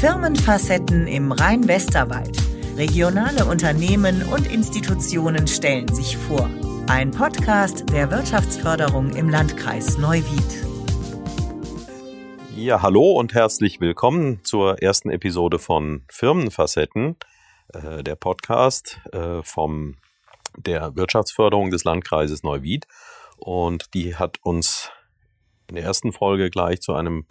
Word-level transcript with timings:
Firmenfacetten 0.00 1.06
im 1.06 1.32
Rhein-Westerwald. 1.32 2.36
Regionale 2.76 3.46
Unternehmen 3.46 4.22
und 4.30 4.46
Institutionen 4.46 5.46
stellen 5.46 5.88
sich 5.88 6.18
vor. 6.18 6.50
Ein 6.86 7.12
Podcast 7.12 7.90
der 7.90 8.10
Wirtschaftsförderung 8.10 9.16
im 9.16 9.30
Landkreis 9.30 9.96
Neuwied. 9.96 10.66
Ja, 12.54 12.82
hallo 12.82 13.12
und 13.12 13.32
herzlich 13.32 13.80
willkommen 13.80 14.44
zur 14.44 14.82
ersten 14.82 15.08
Episode 15.08 15.58
von 15.58 16.04
Firmenfacetten, 16.10 17.16
äh, 17.72 18.02
der 18.02 18.16
Podcast 18.16 19.00
äh, 19.14 19.42
vom 19.42 19.96
der 20.58 20.94
Wirtschaftsförderung 20.94 21.70
des 21.70 21.84
Landkreises 21.84 22.42
Neuwied. 22.42 22.86
Und 23.38 23.94
die 23.94 24.16
hat 24.16 24.36
uns 24.42 24.90
in 25.68 25.76
der 25.76 25.84
ersten 25.84 26.12
Folge 26.12 26.50
gleich 26.50 26.82
zu 26.82 26.92
einem 26.92 27.24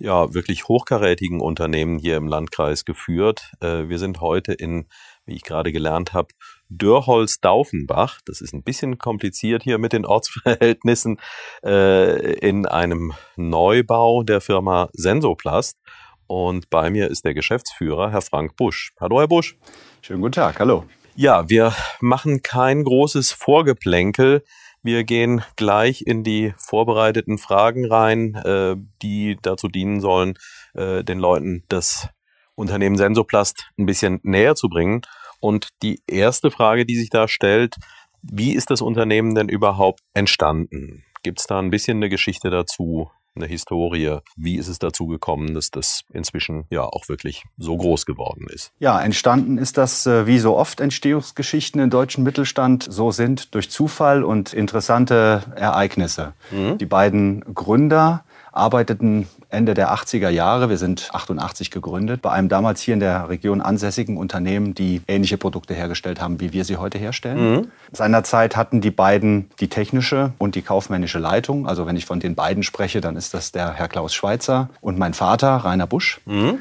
ja, 0.00 0.32
wirklich 0.32 0.66
hochkarätigen 0.66 1.40
Unternehmen 1.40 1.98
hier 1.98 2.16
im 2.16 2.26
Landkreis 2.26 2.84
geführt. 2.84 3.52
Äh, 3.60 3.88
wir 3.88 3.98
sind 3.98 4.20
heute 4.20 4.52
in, 4.54 4.86
wie 5.26 5.34
ich 5.34 5.44
gerade 5.44 5.72
gelernt 5.72 6.14
habe, 6.14 6.28
Dörrholz-Daufenbach. 6.70 8.20
Das 8.24 8.40
ist 8.40 8.54
ein 8.54 8.62
bisschen 8.62 8.98
kompliziert 8.98 9.62
hier 9.62 9.78
mit 9.78 9.92
den 9.92 10.06
Ortsverhältnissen 10.06 11.20
äh, 11.62 12.32
in 12.38 12.64
einem 12.66 13.12
Neubau 13.36 14.22
der 14.22 14.40
Firma 14.40 14.88
Sensoplast. 14.94 15.78
Und 16.26 16.70
bei 16.70 16.90
mir 16.90 17.08
ist 17.08 17.24
der 17.24 17.34
Geschäftsführer, 17.34 18.10
Herr 18.10 18.22
Frank 18.22 18.56
Busch. 18.56 18.92
Hallo, 19.00 19.20
Herr 19.20 19.28
Busch. 19.28 19.58
Schönen 20.00 20.22
guten 20.22 20.32
Tag. 20.32 20.60
Hallo. 20.60 20.84
Ja, 21.14 21.50
wir 21.50 21.74
machen 22.00 22.40
kein 22.42 22.84
großes 22.84 23.32
Vorgeplänkel. 23.32 24.44
Wir 24.82 25.04
gehen 25.04 25.42
gleich 25.56 26.02
in 26.06 26.24
die 26.24 26.54
vorbereiteten 26.56 27.36
Fragen 27.36 27.84
rein, 27.86 28.34
äh, 28.34 28.76
die 29.02 29.36
dazu 29.42 29.68
dienen 29.68 30.00
sollen, 30.00 30.38
äh, 30.74 31.04
den 31.04 31.18
Leuten 31.18 31.64
das 31.68 32.08
Unternehmen 32.54 32.96
Sensoplast 32.96 33.70
ein 33.78 33.86
bisschen 33.86 34.20
näher 34.22 34.54
zu 34.54 34.68
bringen. 34.68 35.02
Und 35.40 35.68
die 35.82 36.00
erste 36.06 36.50
Frage, 36.50 36.86
die 36.86 36.96
sich 36.96 37.10
da 37.10 37.28
stellt, 37.28 37.76
wie 38.22 38.52
ist 38.52 38.70
das 38.70 38.80
Unternehmen 38.82 39.34
denn 39.34 39.48
überhaupt 39.48 40.00
entstanden? 40.14 41.04
Gibt 41.22 41.40
es 41.40 41.46
da 41.46 41.58
ein 41.58 41.70
bisschen 41.70 41.98
eine 41.98 42.08
Geschichte 42.08 42.50
dazu? 42.50 43.10
Eine 43.34 43.46
Historie. 43.46 44.18
Wie 44.36 44.56
ist 44.56 44.68
es 44.68 44.78
dazu 44.78 45.06
gekommen, 45.06 45.54
dass 45.54 45.70
das 45.70 46.02
inzwischen 46.12 46.64
ja 46.70 46.82
auch 46.82 47.08
wirklich 47.08 47.44
so 47.58 47.76
groß 47.76 48.06
geworden 48.06 48.46
ist? 48.52 48.72
Ja, 48.78 49.00
entstanden 49.00 49.58
ist 49.58 49.78
das, 49.78 50.06
äh, 50.06 50.26
wie 50.26 50.38
so 50.38 50.56
oft 50.56 50.80
Entstehungsgeschichten 50.80 51.80
im 51.80 51.90
deutschen 51.90 52.24
Mittelstand 52.24 52.86
so 52.88 53.10
sind, 53.10 53.54
durch 53.54 53.70
Zufall 53.70 54.24
und 54.24 54.52
interessante 54.52 55.42
Ereignisse. 55.54 56.34
Mhm. 56.50 56.78
Die 56.78 56.86
beiden 56.86 57.54
Gründer 57.54 58.24
arbeiteten 58.52 59.28
Ende 59.48 59.74
der 59.74 59.92
80er 59.92 60.28
Jahre, 60.28 60.70
wir 60.70 60.78
sind 60.78 61.08
88 61.12 61.70
gegründet, 61.70 62.22
bei 62.22 62.30
einem 62.30 62.48
damals 62.48 62.80
hier 62.80 62.94
in 62.94 63.00
der 63.00 63.28
Region 63.28 63.60
ansässigen 63.60 64.16
Unternehmen, 64.16 64.74
die 64.74 65.02
ähnliche 65.08 65.38
Produkte 65.38 65.74
hergestellt 65.74 66.20
haben, 66.20 66.40
wie 66.40 66.52
wir 66.52 66.64
sie 66.64 66.76
heute 66.76 66.98
herstellen. 66.98 67.54
Mhm. 67.54 67.68
Seinerzeit 67.92 68.56
hatten 68.56 68.80
die 68.80 68.90
beiden 68.90 69.50
die 69.60 69.68
technische 69.68 70.32
und 70.38 70.54
die 70.54 70.62
kaufmännische 70.62 71.18
Leitung. 71.18 71.66
Also 71.66 71.86
wenn 71.86 71.96
ich 71.96 72.06
von 72.06 72.20
den 72.20 72.34
beiden 72.34 72.62
spreche, 72.62 73.00
dann 73.00 73.16
ist 73.16 73.34
das 73.34 73.52
der 73.52 73.72
Herr 73.72 73.88
Klaus 73.88 74.14
Schweitzer 74.14 74.68
und 74.80 74.98
mein 74.98 75.14
Vater, 75.14 75.48
Rainer 75.56 75.86
Busch. 75.86 76.20
Mhm. 76.26 76.60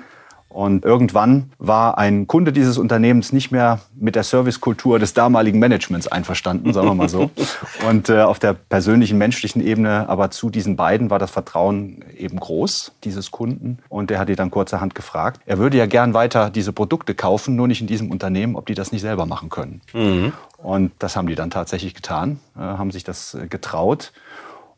Und 0.50 0.84
irgendwann 0.84 1.52
war 1.60 2.00
ein 2.00 2.26
Kunde 2.26 2.52
dieses 2.52 2.80
Unternehmens 2.80 3.32
nicht 3.32 3.52
mehr 3.52 3.80
mit 3.96 4.16
der 4.16 4.24
Servicekultur 4.24 4.98
des 4.98 5.14
damaligen 5.14 5.60
Managements 5.60 6.08
einverstanden, 6.08 6.74
sagen 6.74 6.88
wir 6.88 6.96
mal 6.96 7.10
so. 7.10 7.30
Und 7.88 8.10
äh, 8.10 8.22
auf 8.22 8.40
der 8.40 8.54
persönlichen, 8.54 9.20
menschlichen 9.20 9.66
Ebene, 9.66 10.10
aber 10.10 10.32
zu 10.32 10.50
diesen 10.50 10.76
beiden 10.76 11.12
war 11.12 11.20
das 11.20 11.30
Vertrauen 11.30 12.04
eben 12.18 12.40
groß, 12.40 12.94
dieses 13.04 13.30
Kunden. 13.30 13.78
Und 13.90 14.10
der 14.10 14.18
hat 14.18 14.30
die 14.30 14.36
dann 14.36 14.50
kurzerhand 14.50 14.96
gefragt. 14.96 15.40
Er 15.46 15.60
würde 15.60 15.78
ja 15.78 15.86
gern 15.86 16.16
weiter 16.16 16.50
diese 16.50 16.74
Produkte 16.74 17.14
kaufen, 17.14 17.56
nur 17.56 17.68
nicht 17.68 17.82
in 17.82 17.88
diesem 17.88 18.10
Unternehmen, 18.10 18.56
ob 18.56 18.66
die 18.66 18.74
das 18.74 18.92
nicht 18.92 19.02
selber 19.02 19.28
machen 19.28 19.50
können. 19.50 19.82
Mhm. 19.94 20.34
Und 20.58 20.92
das 21.00 21.16
haben 21.16 21.28
die 21.28 21.36
dann 21.36 21.52
tatsächlich 21.52 21.94
getan, 21.94 22.40
äh, 22.58 22.62
haben 22.62 22.92
sich 22.92 23.04
das 23.04 23.36
äh, 23.36 23.48
getraut 23.48 24.12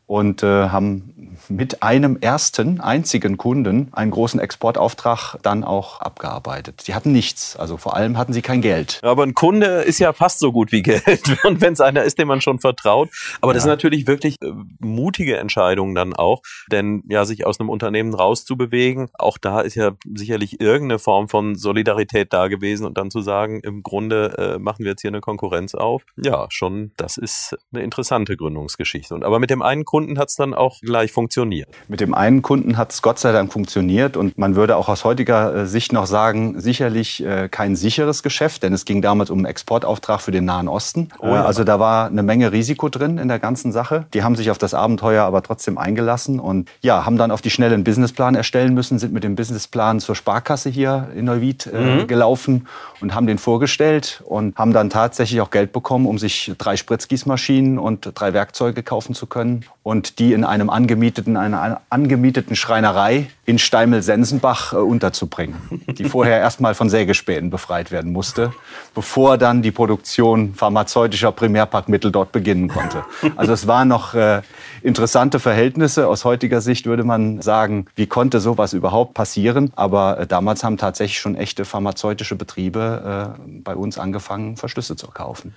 und 0.06 0.42
äh, 0.42 0.68
haben 0.68 1.36
mit 1.48 1.82
einem 1.82 2.18
ersten, 2.20 2.80
einzigen 2.80 3.36
Kunden 3.36 3.88
einen 3.92 4.10
großen 4.10 4.40
Exportauftrag 4.40 5.36
dann 5.42 5.64
auch 5.64 6.00
abgearbeitet. 6.00 6.82
Sie 6.82 6.94
hatten 6.94 7.12
nichts, 7.12 7.56
also 7.56 7.76
vor 7.76 7.96
allem 7.96 8.18
hatten 8.18 8.32
sie 8.32 8.42
kein 8.42 8.60
Geld. 8.60 9.00
Aber 9.02 9.22
ein 9.22 9.34
Kunde 9.34 9.66
ist 9.82 9.98
ja 9.98 10.12
fast 10.12 10.38
so 10.38 10.52
gut 10.52 10.72
wie 10.72 10.82
Geld, 10.82 11.22
und 11.44 11.60
wenn 11.60 11.72
es 11.72 11.80
einer 11.80 12.02
ist, 12.02 12.18
dem 12.18 12.28
man 12.28 12.40
schon 12.40 12.58
vertraut. 12.58 13.08
Aber 13.40 13.52
ja. 13.52 13.54
das 13.54 13.64
ist 13.64 13.68
natürlich 13.68 14.06
wirklich 14.06 14.40
äh, 14.42 14.52
mutige 14.80 15.38
Entscheidung 15.38 15.94
dann 15.94 16.14
auch, 16.14 16.42
denn 16.70 17.02
ja, 17.08 17.24
sich 17.24 17.46
aus 17.46 17.60
einem 17.60 17.70
Unternehmen 17.70 18.14
rauszubewegen, 18.14 19.08
auch 19.18 19.38
da 19.38 19.60
ist 19.60 19.74
ja 19.74 19.92
sicherlich 20.14 20.60
irgendeine 20.60 20.98
Form 20.98 21.28
von 21.28 21.54
Solidarität 21.54 22.32
da 22.32 22.48
gewesen 22.48 22.86
und 22.86 22.98
dann 22.98 23.10
zu 23.10 23.20
sagen, 23.20 23.60
im 23.60 23.82
Grunde 23.82 24.56
äh, 24.56 24.58
machen 24.58 24.84
wir 24.84 24.92
jetzt 24.92 25.02
hier 25.02 25.10
eine 25.10 25.20
Konkurrenz 25.20 25.74
auf. 25.74 26.02
Ja, 26.16 26.46
schon, 26.50 26.92
das 26.96 27.16
ist 27.16 27.56
eine 27.72 27.82
interessante 27.82 28.36
Gründungsgeschichte. 28.36 29.14
Und 29.14 29.24
aber 29.24 29.38
mit 29.38 29.50
dem 29.50 29.62
einen 29.62 29.84
Kunden 29.92 30.18
hat 30.18 30.30
es 30.30 30.36
dann 30.36 30.54
auch 30.54 30.80
gleich 30.80 31.12
funktioniert. 31.12 31.68
Mit 31.86 32.00
dem 32.00 32.14
einen 32.14 32.40
Kunden 32.40 32.78
hat 32.78 32.94
es 32.94 33.02
Gott 33.02 33.18
sei 33.18 33.30
Dank 33.30 33.52
funktioniert 33.52 34.16
und 34.16 34.38
man 34.38 34.56
würde 34.56 34.78
auch 34.78 34.88
aus 34.88 35.04
heutiger 35.04 35.54
äh, 35.54 35.66
Sicht 35.66 35.92
noch 35.92 36.06
sagen, 36.06 36.58
sicherlich 36.58 37.22
äh, 37.22 37.50
kein 37.50 37.76
sicheres 37.76 38.22
Geschäft, 38.22 38.62
denn 38.62 38.72
es 38.72 38.86
ging 38.86 39.02
damals 39.02 39.28
um 39.28 39.40
einen 39.40 39.44
Exportauftrag 39.44 40.22
für 40.22 40.30
den 40.30 40.46
Nahen 40.46 40.68
Osten. 40.68 41.10
Oh 41.18 41.26
ja. 41.26 41.44
Also 41.44 41.62
da 41.62 41.78
war 41.78 42.06
eine 42.06 42.22
Menge 42.22 42.52
Risiko 42.52 42.88
drin 42.88 43.18
in 43.18 43.28
der 43.28 43.38
ganzen 43.38 43.70
Sache. 43.70 44.06
Die 44.14 44.22
haben 44.22 44.34
sich 44.34 44.50
auf 44.50 44.56
das 44.56 44.72
Abenteuer 44.72 45.24
aber 45.24 45.42
trotzdem 45.42 45.76
eingelassen 45.76 46.40
und 46.40 46.70
ja, 46.80 47.04
haben 47.04 47.18
dann 47.18 47.30
auf 47.30 47.42
die 47.42 47.50
Schnelle 47.50 47.74
einen 47.74 47.84
Businessplan 47.84 48.34
erstellen 48.34 48.72
müssen, 48.72 48.98
sind 48.98 49.12
mit 49.12 49.24
dem 49.24 49.36
Businessplan 49.36 50.00
zur 50.00 50.16
Sparkasse 50.16 50.70
hier 50.70 51.08
in 51.14 51.26
Neuwied 51.26 51.66
äh, 51.66 51.78
mhm. 51.78 52.06
gelaufen 52.06 52.66
und 53.02 53.14
haben 53.14 53.26
den 53.26 53.36
vorgestellt 53.36 54.22
und 54.24 54.56
haben 54.56 54.72
dann 54.72 54.88
tatsächlich 54.88 55.42
auch 55.42 55.50
Geld 55.50 55.70
bekommen, 55.70 56.06
um 56.06 56.16
sich 56.16 56.50
drei 56.56 56.78
Spritzgießmaschinen 56.78 57.78
und 57.78 58.12
drei 58.14 58.32
Werkzeuge 58.32 58.82
kaufen 58.82 59.14
zu 59.14 59.26
können 59.26 59.66
und 59.82 60.20
die 60.20 60.32
in 60.32 60.44
einem 60.44 60.70
angemieteten, 60.70 61.36
einer 61.36 61.80
angemieteten 61.90 62.54
Schreinerei 62.54 63.28
in 63.44 63.58
Steimel-Sensenbach 63.58 64.72
äh, 64.72 64.76
unterzubringen, 64.76 65.56
die 65.88 66.04
vorher 66.04 66.38
erstmal 66.40 66.74
von 66.74 66.88
Sägespänen 66.88 67.50
befreit 67.50 67.90
werden 67.90 68.12
musste, 68.12 68.52
bevor 68.94 69.38
dann 69.38 69.62
die 69.62 69.72
Produktion 69.72 70.54
pharmazeutischer 70.54 71.32
Primärpackmittel 71.32 72.12
dort 72.12 72.30
beginnen 72.30 72.68
konnte. 72.68 73.04
Also 73.36 73.52
es 73.52 73.66
waren 73.66 73.88
noch 73.88 74.14
äh, 74.14 74.42
interessante 74.82 75.40
Verhältnisse. 75.40 76.06
Aus 76.06 76.24
heutiger 76.24 76.60
Sicht 76.60 76.86
würde 76.86 77.02
man 77.02 77.42
sagen, 77.42 77.86
wie 77.96 78.06
konnte 78.06 78.38
sowas 78.38 78.74
überhaupt 78.74 79.14
passieren? 79.14 79.72
Aber 79.74 80.20
äh, 80.20 80.26
damals 80.28 80.62
haben 80.62 80.76
tatsächlich 80.76 81.18
schon 81.18 81.34
echte 81.34 81.64
pharmazeutische 81.64 82.36
Betriebe 82.36 83.34
äh, 83.36 83.60
bei 83.62 83.74
uns 83.74 83.98
angefangen, 83.98 84.56
Verschlüsse 84.56 84.94
zu 84.94 85.08
kaufen. 85.08 85.54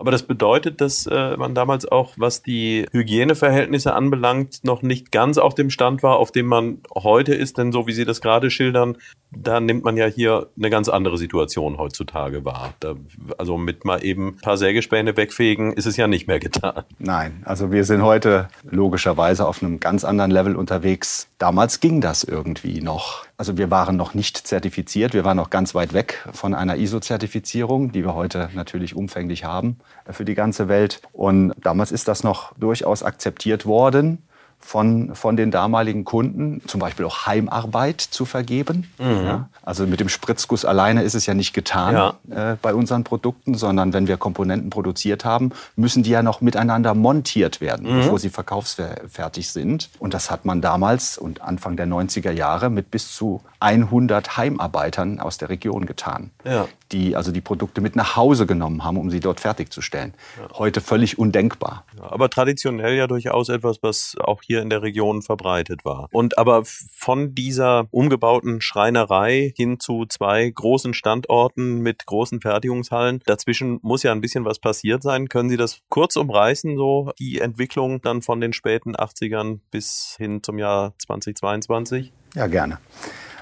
Aber 0.00 0.10
das 0.10 0.22
bedeutet, 0.22 0.80
dass 0.80 1.06
äh, 1.06 1.36
man 1.36 1.54
damals 1.54 1.86
auch, 1.86 2.14
was 2.16 2.42
die 2.42 2.86
Hygieneverhältnisse 2.90 3.92
anbelangt, 3.92 4.64
noch 4.64 4.80
nicht 4.80 5.12
ganz 5.12 5.36
auf 5.36 5.54
dem 5.54 5.68
Stand 5.68 6.02
war, 6.02 6.16
auf 6.16 6.32
dem 6.32 6.46
man 6.46 6.78
heute 6.94 7.34
ist. 7.34 7.58
Denn 7.58 7.70
so 7.70 7.86
wie 7.86 7.92
Sie 7.92 8.06
das 8.06 8.22
gerade 8.22 8.50
schildern, 8.50 8.96
da 9.30 9.60
nimmt 9.60 9.84
man 9.84 9.98
ja 9.98 10.06
hier 10.06 10.48
eine 10.56 10.70
ganz 10.70 10.88
andere 10.88 11.18
Situation 11.18 11.76
heutzutage 11.76 12.46
wahr. 12.46 12.72
Da, 12.80 12.94
also 13.36 13.58
mit 13.58 13.84
mal 13.84 14.02
eben 14.02 14.28
ein 14.28 14.36
paar 14.38 14.56
Sägespäne 14.56 15.18
wegfegen, 15.18 15.74
ist 15.74 15.84
es 15.84 15.98
ja 15.98 16.06
nicht 16.06 16.26
mehr 16.26 16.40
getan. 16.40 16.84
Nein, 16.98 17.42
also 17.44 17.70
wir 17.70 17.84
sind 17.84 18.02
heute 18.02 18.48
logischerweise 18.62 19.46
auf 19.46 19.62
einem 19.62 19.80
ganz 19.80 20.04
anderen 20.04 20.30
Level 20.30 20.56
unterwegs. 20.56 21.29
Damals 21.40 21.80
ging 21.80 22.02
das 22.02 22.22
irgendwie 22.22 22.82
noch. 22.82 23.24
Also 23.38 23.56
wir 23.56 23.70
waren 23.70 23.96
noch 23.96 24.12
nicht 24.12 24.36
zertifiziert, 24.36 25.14
wir 25.14 25.24
waren 25.24 25.38
noch 25.38 25.48
ganz 25.48 25.74
weit 25.74 25.94
weg 25.94 26.22
von 26.34 26.54
einer 26.54 26.76
ISO-Zertifizierung, 26.76 27.92
die 27.92 28.04
wir 28.04 28.14
heute 28.14 28.50
natürlich 28.52 28.94
umfänglich 28.94 29.42
haben 29.42 29.78
für 30.10 30.26
die 30.26 30.34
ganze 30.34 30.68
Welt. 30.68 31.00
Und 31.12 31.54
damals 31.62 31.92
ist 31.92 32.08
das 32.08 32.24
noch 32.24 32.52
durchaus 32.58 33.02
akzeptiert 33.02 33.64
worden 33.64 34.18
von, 34.60 35.14
von 35.14 35.36
den 35.36 35.50
damaligen 35.50 36.04
Kunden, 36.04 36.62
zum 36.66 36.80
Beispiel 36.80 37.04
auch 37.06 37.26
Heimarbeit 37.26 38.00
zu 38.00 38.24
vergeben. 38.24 38.92
Mhm. 38.98 39.24
Ja, 39.24 39.48
also 39.62 39.86
mit 39.86 40.00
dem 40.00 40.08
Spritzguss 40.08 40.64
alleine 40.64 41.02
ist 41.02 41.14
es 41.14 41.26
ja 41.26 41.34
nicht 41.34 41.52
getan 41.52 41.94
ja. 42.28 42.52
äh, 42.52 42.56
bei 42.60 42.74
unseren 42.74 43.02
Produkten, 43.02 43.54
sondern 43.54 43.92
wenn 43.92 44.06
wir 44.06 44.16
Komponenten 44.16 44.70
produziert 44.70 45.24
haben, 45.24 45.50
müssen 45.76 46.02
die 46.02 46.10
ja 46.10 46.22
noch 46.22 46.40
miteinander 46.40 46.94
montiert 46.94 47.60
werden, 47.60 47.90
mhm. 47.90 48.00
bevor 48.00 48.18
sie 48.18 48.28
verkaufsfertig 48.28 49.50
sind. 49.50 49.90
Und 49.98 50.14
das 50.14 50.30
hat 50.30 50.44
man 50.44 50.60
damals 50.60 51.18
und 51.18 51.40
Anfang 51.40 51.76
der 51.76 51.86
90er 51.86 52.30
Jahre 52.30 52.70
mit 52.70 52.90
bis 52.90 53.14
zu 53.14 53.42
100 53.60 54.36
Heimarbeitern 54.36 55.20
aus 55.20 55.38
der 55.38 55.50
Region 55.50 55.84
getan, 55.84 56.30
ja. 56.44 56.66
die 56.92 57.14
also 57.14 57.30
die 57.30 57.42
Produkte 57.42 57.80
mit 57.80 57.94
nach 57.94 58.16
Hause 58.16 58.46
genommen 58.46 58.84
haben, 58.84 58.96
um 58.96 59.10
sie 59.10 59.20
dort 59.20 59.40
fertigzustellen. 59.40 60.14
Heute 60.54 60.80
völlig 60.80 61.18
undenkbar. 61.18 61.84
aber 62.00 62.30
traditionell 62.30 62.94
ja 62.94 63.06
durchaus 63.06 63.48
etwas, 63.48 63.82
was 63.82 64.16
auch 64.18 64.42
hier 64.50 64.62
in 64.62 64.68
der 64.68 64.82
Region 64.82 65.22
verbreitet 65.22 65.84
war. 65.84 66.08
Und 66.10 66.36
aber 66.36 66.64
von 66.64 67.36
dieser 67.36 67.86
umgebauten 67.92 68.60
Schreinerei 68.60 69.52
hin 69.56 69.78
zu 69.78 70.06
zwei 70.06 70.50
großen 70.50 70.92
Standorten 70.92 71.78
mit 71.78 72.04
großen 72.04 72.40
Fertigungshallen, 72.40 73.20
dazwischen 73.26 73.78
muss 73.82 74.02
ja 74.02 74.10
ein 74.10 74.20
bisschen 74.20 74.44
was 74.44 74.58
passiert 74.58 75.04
sein. 75.04 75.28
Können 75.28 75.50
Sie 75.50 75.56
das 75.56 75.82
kurz 75.88 76.16
umreißen, 76.16 76.76
so 76.76 77.12
die 77.20 77.38
Entwicklung 77.38 78.02
dann 78.02 78.22
von 78.22 78.40
den 78.40 78.52
späten 78.52 78.96
80ern 78.96 79.60
bis 79.70 80.16
hin 80.18 80.42
zum 80.42 80.58
Jahr 80.58 80.94
2022? 80.98 82.12
Ja, 82.34 82.48
gerne. 82.48 82.78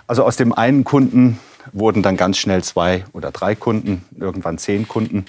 Also 0.06 0.24
aus 0.24 0.36
dem 0.36 0.52
einen 0.52 0.84
Kunden 0.84 1.38
wurden 1.72 2.02
dann 2.02 2.18
ganz 2.18 2.36
schnell 2.36 2.62
zwei 2.62 3.06
oder 3.14 3.30
drei 3.30 3.54
Kunden, 3.54 4.04
irgendwann 4.14 4.58
zehn 4.58 4.86
Kunden. 4.86 5.24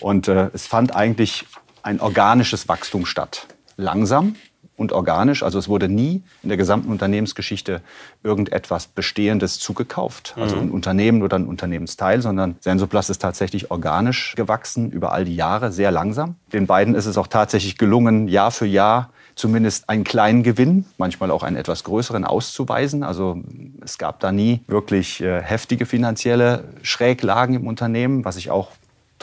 Und 0.00 0.28
äh, 0.28 0.50
es 0.52 0.66
fand 0.66 0.94
eigentlich 0.94 1.46
ein 1.82 1.98
organisches 2.00 2.68
Wachstum 2.68 3.06
statt. 3.06 3.46
Langsam 3.76 4.36
und 4.76 4.92
organisch. 4.92 5.42
Also 5.42 5.58
es 5.58 5.68
wurde 5.68 5.88
nie 5.88 6.22
in 6.42 6.48
der 6.48 6.58
gesamten 6.58 6.90
Unternehmensgeschichte 6.90 7.80
irgendetwas 8.22 8.86
Bestehendes 8.88 9.58
zugekauft. 9.58 10.34
Also 10.36 10.56
ein 10.56 10.70
Unternehmen 10.70 11.22
oder 11.22 11.38
ein 11.38 11.46
Unternehmensteil, 11.46 12.20
sondern 12.22 12.56
Sensoplast 12.60 13.10
ist 13.10 13.20
tatsächlich 13.20 13.70
organisch 13.70 14.34
gewachsen 14.36 14.90
über 14.90 15.12
all 15.12 15.24
die 15.24 15.36
Jahre, 15.36 15.70
sehr 15.70 15.90
langsam. 15.90 16.36
Den 16.52 16.66
beiden 16.66 16.94
ist 16.94 17.06
es 17.06 17.16
auch 17.18 17.28
tatsächlich 17.28 17.78
gelungen, 17.78 18.28
Jahr 18.28 18.50
für 18.50 18.66
Jahr 18.66 19.10
zumindest 19.34 19.88
einen 19.88 20.04
kleinen 20.04 20.42
Gewinn, 20.42 20.84
manchmal 20.96 21.30
auch 21.30 21.42
einen 21.42 21.56
etwas 21.56 21.84
größeren 21.84 22.24
auszuweisen. 22.24 23.02
Also 23.02 23.40
es 23.82 23.98
gab 23.98 24.20
da 24.20 24.32
nie 24.32 24.60
wirklich 24.66 25.20
äh, 25.20 25.42
heftige 25.42 25.86
finanzielle 25.86 26.64
Schräglagen 26.82 27.56
im 27.56 27.66
Unternehmen, 27.66 28.24
was 28.24 28.36
ich 28.36 28.50
auch 28.50 28.70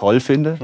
toll 0.01 0.19
finde 0.19 0.57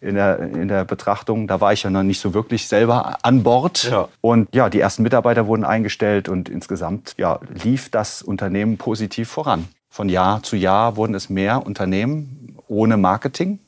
in, 0.00 0.14
der, 0.14 0.38
in 0.38 0.66
der 0.68 0.86
Betrachtung. 0.86 1.46
Da 1.46 1.60
war 1.60 1.74
ich 1.74 1.82
ja 1.82 1.90
noch 1.90 2.02
nicht 2.02 2.20
so 2.20 2.32
wirklich 2.32 2.68
selber 2.68 3.18
an 3.22 3.42
Bord. 3.42 3.84
Ja. 3.84 4.08
Und 4.22 4.48
ja, 4.54 4.70
die 4.70 4.80
ersten 4.80 5.02
Mitarbeiter 5.02 5.46
wurden 5.46 5.64
eingestellt 5.64 6.30
und 6.30 6.48
insgesamt 6.48 7.14
ja, 7.18 7.38
lief 7.62 7.90
das 7.90 8.22
Unternehmen 8.22 8.78
positiv 8.78 9.28
voran. 9.28 9.68
Von 9.90 10.08
Jahr 10.08 10.42
zu 10.42 10.56
Jahr 10.56 10.96
wurden 10.96 11.14
es 11.14 11.28
mehr 11.28 11.66
Unternehmen 11.66 12.56
ohne 12.66 12.96
Marketing. 12.96 13.58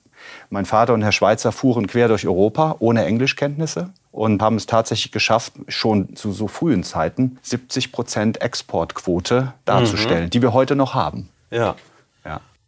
Mein 0.49 0.65
Vater 0.65 0.95
und 0.95 1.03
Herr 1.03 1.13
Schweizer 1.13 1.53
fuhren 1.53 1.87
quer 1.87 2.09
durch 2.09 2.27
Europa 2.27 2.77
ohne 2.79 3.05
Englischkenntnisse 3.05 3.91
und 4.13 4.41
haben 4.41 4.57
es 4.57 4.65
tatsächlich 4.65 5.13
geschafft, 5.13 5.53
schon 5.69 6.17
zu 6.17 6.33
so 6.33 6.49
frühen 6.49 6.83
Zeiten 6.83 7.39
70 7.43 7.93
Prozent 7.93 8.41
Exportquote 8.41 9.53
darzustellen, 9.67 10.31
die 10.31 10.41
wir 10.41 10.55
heute 10.55 10.77
noch 10.77 10.95
haben. 10.95 11.29
Ja. 11.51 11.75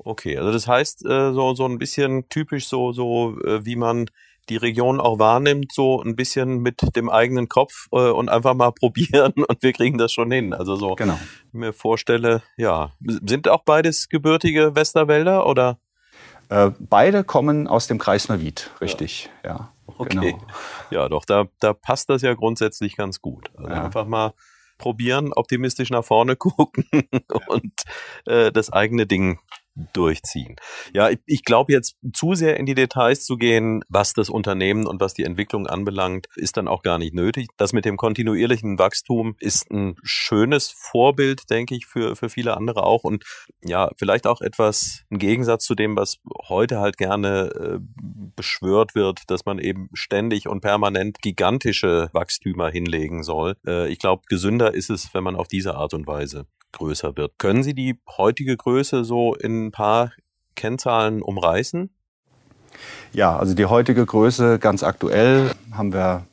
Ja. 0.04 0.10
Okay, 0.10 0.36
also 0.38 0.52
das 0.52 0.66
heißt, 0.66 1.04
äh, 1.06 1.32
so, 1.32 1.54
so 1.54 1.64
ein 1.66 1.78
bisschen 1.78 2.28
typisch 2.28 2.66
so, 2.68 2.92
so 2.92 3.38
äh, 3.44 3.64
wie 3.64 3.76
man 3.76 4.06
die 4.48 4.56
Region 4.56 5.00
auch 5.00 5.18
wahrnimmt, 5.20 5.72
so 5.72 6.02
ein 6.02 6.16
bisschen 6.16 6.58
mit 6.58 6.80
dem 6.96 7.08
eigenen 7.08 7.48
Kopf 7.48 7.86
äh, 7.92 8.10
und 8.10 8.28
einfach 8.28 8.54
mal 8.54 8.72
probieren 8.78 9.32
und 9.32 9.62
wir 9.62 9.72
kriegen 9.72 9.98
das 9.98 10.12
schon 10.12 10.30
hin. 10.30 10.52
Also 10.52 10.76
so, 10.76 10.94
Genau. 10.96 11.18
mir 11.52 11.72
vorstelle, 11.72 12.42
ja, 12.56 12.90
sind 13.00 13.48
auch 13.48 13.62
beides 13.62 14.08
gebürtige 14.08 14.74
Westerwälder 14.74 15.46
oder? 15.46 15.78
Äh, 16.48 16.70
beide 16.80 17.24
kommen 17.24 17.68
aus 17.68 17.86
dem 17.86 17.98
Kreis 17.98 18.28
Neuwied, 18.28 18.70
richtig. 18.80 19.30
Ja. 19.44 19.72
Okay. 19.86 20.08
Genau. 20.08 20.46
Ja, 20.90 21.08
doch, 21.08 21.24
da, 21.24 21.46
da 21.60 21.72
passt 21.72 22.10
das 22.10 22.22
ja 22.22 22.34
grundsätzlich 22.34 22.96
ganz 22.96 23.20
gut. 23.20 23.50
Also 23.56 23.70
Ja. 23.70 23.84
einfach 23.84 24.06
mal 24.06 24.32
probieren, 24.78 25.32
optimistisch 25.32 25.90
nach 25.90 26.04
vorne 26.04 26.34
gucken 26.36 26.84
und 27.46 27.72
äh, 28.26 28.50
das 28.50 28.72
eigene 28.72 29.06
Ding 29.06 29.38
durchziehen. 29.92 30.56
Ja, 30.92 31.10
ich, 31.10 31.18
ich 31.26 31.44
glaube 31.44 31.72
jetzt 31.72 31.96
zu 32.12 32.34
sehr 32.34 32.58
in 32.58 32.66
die 32.66 32.74
Details 32.74 33.24
zu 33.24 33.36
gehen, 33.36 33.82
was 33.88 34.12
das 34.12 34.28
Unternehmen 34.28 34.86
und 34.86 35.00
was 35.00 35.14
die 35.14 35.24
Entwicklung 35.24 35.66
anbelangt, 35.66 36.26
ist 36.36 36.56
dann 36.56 36.68
auch 36.68 36.82
gar 36.82 36.98
nicht 36.98 37.14
nötig. 37.14 37.48
Das 37.56 37.72
mit 37.72 37.84
dem 37.84 37.96
kontinuierlichen 37.96 38.78
Wachstum 38.78 39.34
ist 39.38 39.70
ein 39.70 39.96
schönes 40.02 40.70
Vorbild, 40.70 41.50
denke 41.50 41.74
ich, 41.74 41.86
für, 41.86 42.16
für 42.16 42.28
viele 42.28 42.56
andere 42.56 42.84
auch 42.84 43.04
und 43.04 43.24
ja, 43.62 43.90
vielleicht 43.96 44.26
auch 44.26 44.40
etwas 44.40 45.04
im 45.10 45.18
Gegensatz 45.18 45.64
zu 45.64 45.74
dem, 45.74 45.96
was 45.96 46.18
heute 46.48 46.80
halt 46.80 46.98
gerne 46.98 47.50
äh, 47.54 47.78
beschwört 48.36 48.94
wird, 48.94 49.22
dass 49.28 49.44
man 49.46 49.58
eben 49.58 49.88
ständig 49.94 50.48
und 50.48 50.60
permanent 50.60 51.20
gigantische 51.22 52.10
Wachstümer 52.12 52.70
hinlegen 52.70 53.22
soll. 53.22 53.56
Äh, 53.66 53.90
ich 53.90 53.98
glaube, 53.98 54.22
gesünder 54.28 54.74
ist 54.74 54.90
es, 54.90 55.14
wenn 55.14 55.24
man 55.24 55.36
auf 55.36 55.48
diese 55.48 55.74
Art 55.74 55.94
und 55.94 56.06
Weise 56.06 56.46
größer 56.72 57.16
wird. 57.16 57.38
Können 57.38 57.62
Sie 57.62 57.74
die 57.74 57.98
heutige 58.16 58.56
Größe 58.56 59.04
so 59.04 59.34
in 59.34 59.66
ein 59.66 59.72
paar 59.72 60.12
Kennzahlen 60.54 61.22
umreißen? 61.22 61.90
Ja, 63.12 63.36
also 63.36 63.54
die 63.54 63.66
heutige 63.66 64.04
Größe 64.04 64.58
ganz 64.58 64.82
aktuell 64.82 65.50
haben 65.72 65.92
wir 65.92 66.26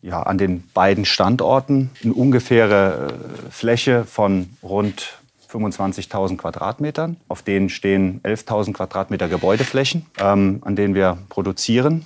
ja, 0.00 0.22
an 0.22 0.38
den 0.38 0.62
beiden 0.74 1.04
Standorten 1.04 1.90
eine 2.02 2.12
ungefähre 2.12 3.08
äh, 3.08 3.50
Fläche 3.50 4.04
von 4.04 4.50
rund 4.62 5.18
25.000 5.50 6.36
Quadratmetern. 6.36 7.16
Auf 7.28 7.42
denen 7.42 7.68
stehen 7.68 8.20
11.000 8.22 8.74
Quadratmeter 8.74 9.28
Gebäudeflächen, 9.28 10.06
ähm, 10.18 10.60
an 10.64 10.76
denen 10.76 10.94
wir 10.94 11.18
produzieren. 11.30 12.04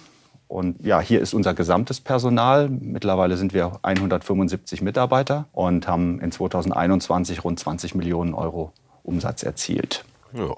Und 0.52 0.84
ja, 0.84 1.00
hier 1.00 1.22
ist 1.22 1.32
unser 1.32 1.54
gesamtes 1.54 2.02
Personal. 2.02 2.69
Mittlerweile 2.69 3.38
sind 3.38 3.54
wir 3.54 3.81
175 3.81 4.82
Mitarbeiter 4.82 5.49
und 5.52 5.88
haben 5.88 6.20
in 6.20 6.31
2021 6.31 7.43
rund 7.43 7.58
20 7.58 7.94
Millionen 7.94 8.34
Euro 8.34 8.75
Umsatz 9.02 9.44
erzielt. 9.44 10.04
Ja. 10.34 10.54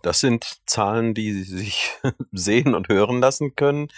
Das 0.00 0.20
sind 0.20 0.60
Zahlen, 0.64 1.12
die 1.12 1.34
Sie 1.34 1.42
sich 1.42 1.90
sehen 2.32 2.74
und 2.74 2.88
hören 2.88 3.20
lassen 3.20 3.54
können. 3.54 3.88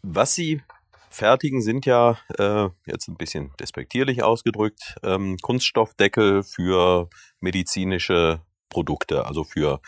Was 0.00 0.34
Sie 0.34 0.62
fertigen, 1.10 1.60
sind 1.60 1.84
ja 1.84 2.16
äh, 2.38 2.70
jetzt 2.86 3.08
ein 3.08 3.18
bisschen 3.18 3.52
despektierlich 3.60 4.22
ausgedrückt 4.22 4.96
ähm, 5.02 5.36
Kunststoffdeckel 5.42 6.44
für 6.44 7.10
medizinische 7.40 8.40
Produkte, 8.70 9.26
also 9.26 9.44
für 9.44 9.82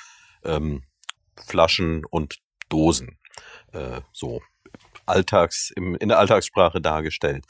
ähm, 0.45 0.83
Flaschen 1.37 2.05
und 2.05 2.37
Dosen. 2.69 3.17
Äh, 3.77 4.01
so 4.13 4.41
Alltags, 5.05 5.71
im, 5.77 5.95
in 5.97 6.09
der 6.09 6.19
Alltagssprache 6.19 6.81
dargestellt. 6.81 7.45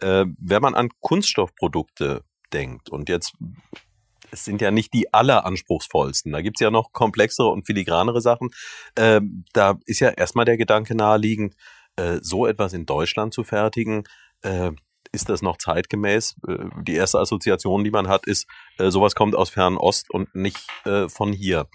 Äh, 0.00 0.26
wenn 0.38 0.62
man 0.62 0.74
an 0.74 0.90
Kunststoffprodukte 1.00 2.22
denkt 2.52 2.90
und 2.90 3.08
jetzt 3.08 3.32
es 4.32 4.44
sind 4.44 4.60
ja 4.60 4.70
nicht 4.70 4.92
die 4.94 5.12
alleranspruchsvollsten. 5.12 6.32
Da 6.32 6.40
gibt's 6.40 6.60
ja 6.60 6.70
noch 6.70 6.92
komplexere 6.92 7.48
und 7.48 7.66
filigranere 7.66 8.20
Sachen. 8.20 8.50
Ähm, 8.96 9.44
da 9.52 9.78
ist 9.86 10.00
ja 10.00 10.10
erstmal 10.10 10.44
der 10.44 10.56
Gedanke 10.56 10.94
naheliegend, 10.94 11.56
äh, 11.96 12.18
so 12.22 12.46
etwas 12.46 12.72
in 12.72 12.86
Deutschland 12.86 13.34
zu 13.34 13.42
fertigen. 13.42 14.04
Äh, 14.42 14.70
ist 15.12 15.28
das 15.28 15.42
noch 15.42 15.56
zeitgemäß? 15.56 16.36
Äh, 16.46 16.66
die 16.82 16.94
erste 16.94 17.18
Assoziation, 17.18 17.82
die 17.82 17.90
man 17.90 18.08
hat, 18.08 18.26
ist, 18.26 18.46
äh, 18.78 18.90
sowas 18.90 19.14
kommt 19.14 19.34
aus 19.34 19.50
Fernost 19.50 20.10
und 20.10 20.34
nicht 20.34 20.64
äh, 20.84 21.08
von 21.08 21.32
hier. 21.32 21.66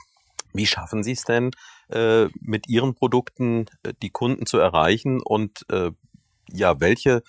Wie 0.56 0.66
schaffen 0.66 1.04
Sie 1.04 1.12
es 1.12 1.24
denn, 1.24 1.52
äh, 1.90 2.26
mit 2.40 2.68
Ihren 2.68 2.96
Produkten 2.96 3.66
äh, 3.84 3.94
die 4.02 4.10
Kunden 4.10 4.46
zu 4.46 4.58
erreichen? 4.58 5.22
Und 5.22 5.66
äh, 5.70 5.92
ja, 6.52 6.80
welche 6.80 7.24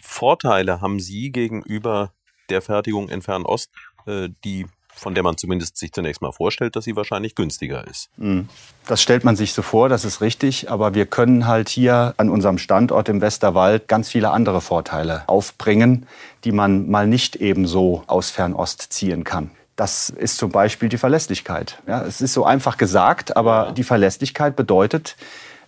Vorteile 0.00 0.80
haben 0.80 1.00
Sie 1.00 1.30
gegenüber 1.30 2.12
der 2.48 2.62
Fertigung 2.62 3.08
in 3.08 3.22
Fernost, 3.22 3.70
äh, 4.06 4.28
die 4.44 4.66
von 4.94 5.14
der 5.14 5.22
man 5.22 5.36
zumindest 5.36 5.76
sich 5.76 5.92
zunächst 5.92 6.20
mal 6.20 6.32
vorstellt, 6.32 6.76
dass 6.76 6.84
sie 6.84 6.96
wahrscheinlich 6.96 7.34
günstiger 7.34 7.86
ist. 7.86 8.10
Das 8.86 9.00
stellt 9.00 9.24
man 9.24 9.36
sich 9.36 9.52
so 9.54 9.62
vor, 9.62 9.88
das 9.88 10.04
ist 10.04 10.20
richtig. 10.20 10.70
Aber 10.70 10.94
wir 10.94 11.06
können 11.06 11.46
halt 11.46 11.68
hier 11.68 12.14
an 12.16 12.28
unserem 12.28 12.58
Standort 12.58 13.08
im 13.08 13.20
Westerwald 13.20 13.88
ganz 13.88 14.10
viele 14.10 14.30
andere 14.30 14.60
Vorteile 14.60 15.22
aufbringen, 15.28 16.06
die 16.44 16.52
man 16.52 16.90
mal 16.90 17.06
nicht 17.06 17.36
ebenso 17.36 18.04
aus 18.08 18.30
Fernost 18.30 18.92
ziehen 18.92 19.24
kann. 19.24 19.50
Das 19.80 20.10
ist 20.10 20.36
zum 20.36 20.50
Beispiel 20.50 20.90
die 20.90 20.98
Verlässlichkeit. 20.98 21.78
Ja, 21.86 22.02
es 22.02 22.20
ist 22.20 22.34
so 22.34 22.44
einfach 22.44 22.76
gesagt, 22.76 23.38
aber 23.38 23.72
die 23.74 23.82
Verlässlichkeit 23.82 24.54
bedeutet, 24.54 25.16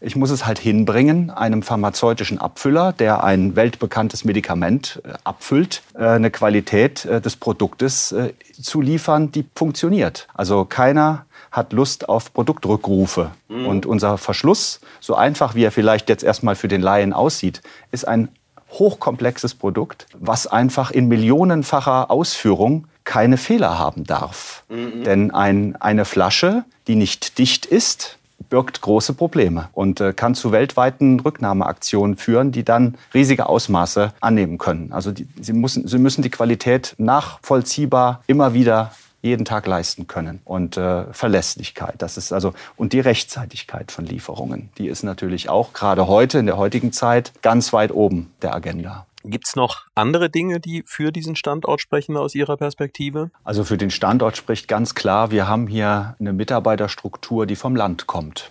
ich 0.03 0.17
muss 0.17 0.29
es 0.29 0.45
halt 0.45 0.59
hinbringen, 0.59 1.31
einem 1.31 1.63
pharmazeutischen 1.63 2.37
Abfüller, 2.37 2.93
der 2.93 3.25
ein 3.25 3.57
weltbekanntes 3.57 4.27
Medikament 4.27 5.01
äh, 5.07 5.15
abfüllt, 5.25 5.81
äh, 5.95 6.05
eine 6.05 6.31
Qualität 6.31 7.07
äh, 7.07 7.23
des 7.23 7.37
Produktes 7.37 8.15
zu 8.61 8.83
liefern, 8.83 9.33
die 9.33 9.47
funktioniert. 9.55 10.29
Also 10.35 10.67
keiner 10.67 11.25
hat 11.51 11.73
Lust 11.73 12.11
auf 12.11 12.35
Produktrückrufe. 12.35 13.31
Und 13.49 13.87
unser 13.87 14.19
Verschluss, 14.19 14.81
so 15.01 15.15
einfach 15.15 15.55
wie 15.55 15.65
er 15.65 15.73
vielleicht 15.73 16.11
jetzt 16.11 16.23
erstmal 16.23 16.55
für 16.55 16.69
den 16.69 16.83
Laien 16.83 17.15
aussieht, 17.15 17.63
ist 17.93 18.07
ein 18.07 18.29
hochkomplexes 18.73 19.55
Produkt, 19.55 20.07
was 20.15 20.47
einfach 20.47 20.91
in 20.91 21.09
millionenfacher 21.09 22.11
Ausführung 22.11 22.87
keine 23.05 23.37
Fehler 23.37 23.79
haben 23.79 24.05
darf. 24.05 24.65
Denn 25.05 25.31
ein, 25.31 25.77
eine 25.77 26.05
Flasche, 26.05 26.65
die 26.87 26.95
nicht 26.95 27.39
dicht 27.39 27.67
ist, 27.67 28.19
birgt 28.49 28.83
große 28.83 29.15
Probleme 29.15 29.69
und 29.73 30.01
äh, 30.01 30.13
kann 30.13 30.35
zu 30.35 30.53
weltweiten 30.53 31.21
Rücknahmeaktionen 31.21 32.17
führen, 32.17 32.53
die 32.53 32.65
dann 32.65 32.97
riesige 33.15 33.49
Ausmaße 33.49 34.13
annehmen 34.21 34.59
können. 34.59 34.93
Also 34.93 35.11
die, 35.11 35.27
sie, 35.41 35.53
müssen, 35.55 35.89
sie 35.89 35.99
müssen 35.99 36.23
die 36.23 36.31
Qualität 36.31 36.95
nachvollziehbar 36.99 38.23
immer 38.27 38.53
wieder 38.53 38.93
jeden 39.23 39.45
Tag 39.45 39.67
leisten 39.67 40.07
können 40.07 40.41
und 40.45 40.77
äh, 40.77 41.05
Verlässlichkeit. 41.13 41.95
Das 41.99 42.17
ist 42.17 42.33
also 42.33 42.53
und 42.77 42.93
die 42.93 43.01
Rechtzeitigkeit 43.01 43.93
von 43.93 44.05
Lieferungen, 44.05 44.69
die 44.79 44.89
ist 44.89 45.03
natürlich 45.03 45.49
auch 45.49 45.73
gerade 45.73 46.09
heute 46.09 46.39
in 46.39 46.47
der 46.47 46.57
heutigen 46.57 46.93
Zeit 46.93 47.33
ganz 47.41 47.73
weit 47.73 47.93
oben 47.93 48.33
der 48.43 48.55
Agenda. 48.55 49.07
Gibt 49.25 49.47
es 49.47 49.57
noch 49.57 49.87
andere 49.95 50.31
Dinge, 50.31 50.61
die 50.61 50.83
für 50.87 51.13
diesen 51.13 51.37
Standort 51.37 51.81
sprechen 51.81 52.17
aus 52.17 52.35
Ihrer 52.35 52.57
Perspektive? 52.57 53.31
Also 53.45 53.65
für 53.65 53.77
den 53.77 53.91
Standort 53.91 54.37
spricht 54.37 54.69
ganz 54.69 54.95
klar, 54.95 55.31
wir 55.31 55.49
haben 55.49 55.67
hier 55.67 56.17
eine 56.19 56.33
Mitarbeiterstruktur, 56.33 57.47
die 57.47 57.57
vom 57.57 57.77
Land 57.77 58.07
kommt. 58.07 58.51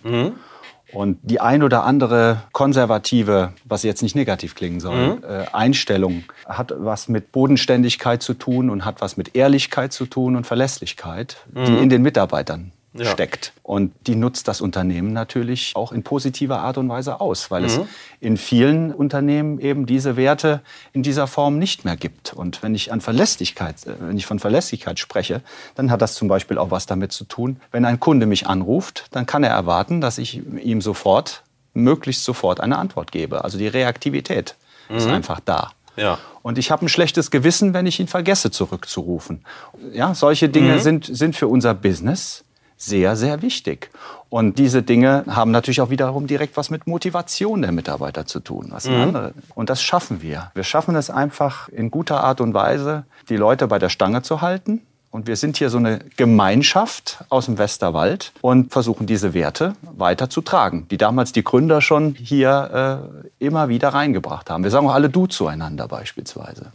Und 0.94 1.20
die 1.24 1.40
ein 1.40 1.64
oder 1.64 1.84
andere 1.86 2.44
konservative, 2.52 3.54
was 3.64 3.84
jetzt 3.84 4.02
nicht 4.02 4.16
negativ 4.16 4.56
klingen 4.56 4.80
soll, 4.80 5.16
mhm. 5.16 5.24
äh, 5.24 5.46
Einstellung 5.54 6.24
hat 6.46 6.74
was 6.78 7.08
mit 7.08 7.32
Bodenständigkeit 7.32 8.22
zu 8.22 8.34
tun 8.34 8.70
und 8.70 8.84
hat 8.84 9.00
was 9.00 9.16
mit 9.16 9.36
Ehrlichkeit 9.36 9.94
zu 9.94 10.06
tun 10.06 10.36
und 10.36 10.46
Verlässlichkeit, 10.46 11.38
mhm. 11.54 11.66
die 11.66 11.78
in 11.78 11.90
den 11.90 12.02
Mitarbeitern 12.02 12.74
ja. 12.94 13.06
steckt. 13.06 13.54
Und 13.64 13.94
die 14.08 14.16
nutzt 14.16 14.48
das 14.48 14.62
Unternehmen 14.62 15.14
natürlich 15.14 15.74
auch 15.76 15.92
in 15.92 16.04
positiver 16.04 16.60
Art 16.60 16.78
und 16.78 16.90
Weise 16.90 17.22
aus, 17.22 17.52
weil 17.52 17.62
mhm. 17.62 17.68
es 17.68 17.80
in 18.20 18.38
vielen 18.38 18.94
Unternehmen 18.94 19.60
eben 19.60 19.86
diese 19.86 20.18
Werte 20.18 20.62
in 20.94 21.04
dieser 21.04 21.28
Form 21.28 21.58
nicht 21.58 21.86
mehr 21.86 21.96
gibt. 21.96 22.34
Und 22.34 22.64
wenn 22.64 22.76
ich 22.76 22.92
an 22.92 23.02
Verlässlichkeit, 23.02 23.86
äh, 23.86 23.94
wenn 24.00 24.18
ich 24.18 24.26
von 24.26 24.40
Verlässlichkeit 24.40 25.00
spreche, 25.00 25.42
dann 25.76 25.92
hat 25.92 26.02
das 26.02 26.16
zum 26.16 26.28
Beispiel 26.28 26.58
auch 26.58 26.72
was 26.72 26.86
damit 26.86 27.12
zu 27.12 27.24
tun, 27.26 27.60
wenn 27.72 27.86
ein 27.86 28.00
Kunde 28.00 28.26
mich 28.26 28.48
anruft, 28.48 29.06
dann 29.12 29.26
kann 29.26 29.44
er 29.44 29.52
erwarten, 29.52 30.02
dass 30.02 30.18
ich 30.18 30.42
ihm 30.64 30.82
sofort, 30.82 31.44
möglichst 31.74 32.26
sofort 32.26 32.60
eine 32.60 32.78
Antwort 32.78 33.12
gebe. 33.12 33.44
Also 33.44 33.58
die 33.58 33.68
Reaktivität 33.68 34.56
mhm. 34.90 34.98
ist 34.98 35.08
einfach 35.08 35.40
da. 35.40 35.72
Ja. 35.96 36.20
Und 36.42 36.58
ich 36.58 36.72
habe 36.72 36.86
ein 36.86 36.90
schlechtes 36.90 37.32
Gewissen, 37.32 37.74
wenn 37.74 37.86
ich 37.86 38.00
ihn 38.00 38.08
vergesse 38.08 38.52
zurückzurufen. 38.52 39.46
Ja, 39.94 40.16
solche 40.16 40.50
Dinge 40.50 40.76
mhm. 40.76 40.80
sind, 40.80 41.06
sind 41.06 41.36
für 41.36 41.48
unser 41.48 41.74
Business 41.74 42.44
sehr, 42.82 43.16
sehr 43.16 43.42
wichtig. 43.42 43.90
Und 44.30 44.58
diese 44.58 44.82
Dinge 44.82 45.26
haben 45.28 45.52
natürlich 45.52 45.82
auch 45.82 45.90
wiederum 45.90 46.26
direkt 46.26 46.58
was 46.58 46.70
mit 46.70 46.88
Motivation 46.88 47.62
der 47.62 47.72
Mitarbeiter 47.72 48.26
zu 48.26 48.40
tun. 48.40 48.68
Was 48.70 48.88
mhm. 48.88 48.96
andere. 48.96 49.34
Und 49.56 49.70
das 49.70 49.84
schaffen 49.84 50.22
wir. 50.22 50.52
Wir 50.56 50.64
schaffen 50.64 50.96
es 50.96 51.10
einfach 51.10 51.70
in 51.70 51.92
guter 51.92 52.24
Art 52.24 52.42
und 52.42 52.54
Weise, 52.54 53.04
die 53.30 53.38
Leute 53.38 53.68
bei 53.68 53.78
der 53.78 53.90
Stange 53.90 54.24
zu 54.24 54.42
halten. 54.42 54.82
Und 55.12 55.28
wir 55.28 55.36
sind 55.36 55.58
hier 55.58 55.70
so 55.70 55.78
eine 55.78 56.00
Gemeinschaft 56.16 57.26
aus 57.28 57.46
dem 57.46 57.58
Westerwald 57.58 58.32
und 58.40 58.72
versuchen 58.72 59.06
diese 59.06 59.34
Werte 59.34 59.74
weiter 59.82 60.30
zu 60.30 60.42
tragen, 60.42 60.88
die 60.90 60.98
damals 60.98 61.34
die 61.34 61.44
Gründer 61.44 61.82
schon 61.82 62.16
hier 62.16 63.12
äh, 63.40 63.46
immer 63.46 63.68
wieder 63.68 63.90
reingebracht 63.90 64.50
haben. 64.50 64.64
Wir 64.64 64.72
sagen 64.72 64.88
auch 64.88 64.94
alle 64.94 65.10
Du 65.10 65.28
zueinander 65.28 65.90
beispielsweise. 65.90 66.72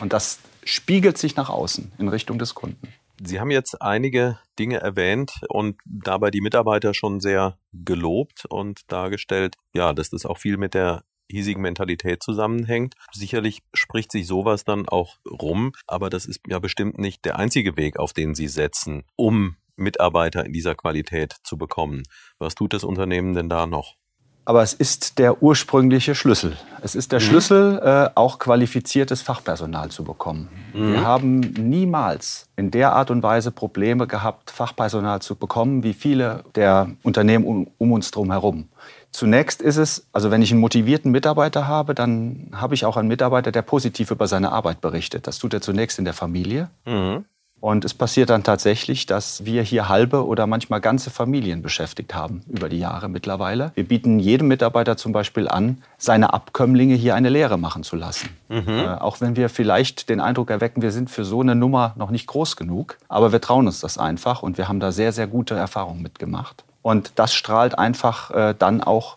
Und 0.00 0.14
das 0.14 0.38
spiegelt 0.64 1.18
sich 1.18 1.36
nach 1.36 1.50
außen 1.50 1.92
in 1.98 2.08
Richtung 2.08 2.38
des 2.38 2.54
Kunden. 2.54 2.88
Sie 3.22 3.40
haben 3.40 3.50
jetzt 3.50 3.80
einige 3.80 4.38
Dinge 4.58 4.78
erwähnt 4.80 5.40
und 5.48 5.76
dabei 5.84 6.30
die 6.30 6.40
Mitarbeiter 6.40 6.94
schon 6.94 7.20
sehr 7.20 7.58
gelobt 7.72 8.44
und 8.48 8.80
dargestellt, 8.90 9.56
ja, 9.74 9.92
dass 9.92 10.10
das 10.10 10.26
auch 10.26 10.38
viel 10.38 10.56
mit 10.56 10.74
der 10.74 11.04
hiesigen 11.30 11.62
Mentalität 11.62 12.22
zusammenhängt. 12.22 12.94
Sicherlich 13.12 13.62
spricht 13.72 14.12
sich 14.12 14.26
sowas 14.26 14.64
dann 14.64 14.88
auch 14.88 15.16
rum, 15.26 15.72
aber 15.86 16.10
das 16.10 16.26
ist 16.26 16.40
ja 16.46 16.58
bestimmt 16.58 16.98
nicht 16.98 17.24
der 17.24 17.38
einzige 17.38 17.76
Weg, 17.76 17.98
auf 17.98 18.12
den 18.12 18.34
Sie 18.34 18.48
setzen, 18.48 19.04
um 19.16 19.56
Mitarbeiter 19.76 20.44
in 20.44 20.52
dieser 20.52 20.74
Qualität 20.74 21.36
zu 21.42 21.56
bekommen. 21.56 22.02
Was 22.38 22.54
tut 22.54 22.72
das 22.72 22.84
Unternehmen 22.84 23.34
denn 23.34 23.48
da 23.48 23.66
noch? 23.66 23.96
Aber 24.46 24.62
es 24.62 24.74
ist 24.74 25.18
der 25.18 25.42
ursprüngliche 25.42 26.14
Schlüssel. 26.14 26.56
Es 26.82 26.94
ist 26.94 27.12
der 27.12 27.20
mhm. 27.20 27.24
Schlüssel, 27.24 27.80
äh, 27.82 28.10
auch 28.14 28.38
qualifiziertes 28.38 29.22
Fachpersonal 29.22 29.90
zu 29.90 30.04
bekommen. 30.04 30.48
Mhm. 30.74 30.92
Wir 30.92 31.04
haben 31.04 31.40
niemals 31.40 32.46
in 32.56 32.70
der 32.70 32.92
Art 32.92 33.10
und 33.10 33.22
Weise 33.22 33.50
Probleme 33.50 34.06
gehabt, 34.06 34.50
Fachpersonal 34.50 35.22
zu 35.22 35.34
bekommen, 35.36 35.82
wie 35.82 35.94
viele 35.94 36.44
der 36.54 36.90
Unternehmen 37.02 37.46
um, 37.46 37.70
um 37.78 37.92
uns 37.92 38.10
drum 38.10 38.30
herum. 38.30 38.68
Zunächst 39.12 39.62
ist 39.62 39.76
es, 39.76 40.08
also 40.12 40.30
wenn 40.30 40.42
ich 40.42 40.50
einen 40.50 40.60
motivierten 40.60 41.10
Mitarbeiter 41.10 41.68
habe, 41.68 41.94
dann 41.94 42.50
habe 42.52 42.74
ich 42.74 42.84
auch 42.84 42.96
einen 42.96 43.08
Mitarbeiter, 43.08 43.52
der 43.52 43.62
positiv 43.62 44.10
über 44.10 44.26
seine 44.26 44.50
Arbeit 44.50 44.80
berichtet. 44.80 45.26
Das 45.26 45.38
tut 45.38 45.54
er 45.54 45.60
zunächst 45.60 45.98
in 45.98 46.04
der 46.04 46.14
Familie. 46.14 46.68
Mhm. 46.84 47.24
Und 47.64 47.86
es 47.86 47.94
passiert 47.94 48.28
dann 48.28 48.42
tatsächlich, 48.42 49.06
dass 49.06 49.46
wir 49.46 49.62
hier 49.62 49.88
halbe 49.88 50.26
oder 50.26 50.46
manchmal 50.46 50.82
ganze 50.82 51.08
Familien 51.08 51.62
beschäftigt 51.62 52.14
haben 52.14 52.42
über 52.46 52.68
die 52.68 52.78
Jahre 52.78 53.08
mittlerweile. 53.08 53.72
Wir 53.74 53.88
bieten 53.88 54.18
jedem 54.18 54.48
Mitarbeiter 54.48 54.98
zum 54.98 55.12
Beispiel 55.12 55.48
an, 55.48 55.78
seine 55.96 56.34
Abkömmlinge 56.34 56.94
hier 56.94 57.14
eine 57.14 57.30
Lehre 57.30 57.56
machen 57.56 57.82
zu 57.82 57.96
lassen. 57.96 58.28
Mhm. 58.50 58.68
Äh, 58.68 58.88
auch 58.88 59.22
wenn 59.22 59.36
wir 59.36 59.48
vielleicht 59.48 60.10
den 60.10 60.20
Eindruck 60.20 60.50
erwecken, 60.50 60.82
wir 60.82 60.92
sind 60.92 61.08
für 61.08 61.24
so 61.24 61.40
eine 61.40 61.54
Nummer 61.54 61.94
noch 61.96 62.10
nicht 62.10 62.26
groß 62.26 62.56
genug. 62.56 62.98
Aber 63.08 63.32
wir 63.32 63.40
trauen 63.40 63.66
uns 63.66 63.80
das 63.80 63.96
einfach 63.96 64.42
und 64.42 64.58
wir 64.58 64.68
haben 64.68 64.78
da 64.78 64.92
sehr, 64.92 65.12
sehr 65.12 65.26
gute 65.26 65.54
Erfahrungen 65.54 66.02
mitgemacht. 66.02 66.64
Und 66.82 67.12
das 67.14 67.32
strahlt 67.32 67.78
einfach 67.78 68.30
äh, 68.30 68.54
dann 68.58 68.82
auch 68.82 69.16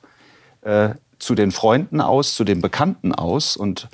äh, 0.62 0.92
zu 1.20 1.36
den 1.36 1.52
Freunden 1.52 2.00
aus, 2.00 2.34
zu 2.34 2.46
den 2.46 2.62
Bekannten 2.62 3.14
aus. 3.14 3.58
Und 3.58 3.90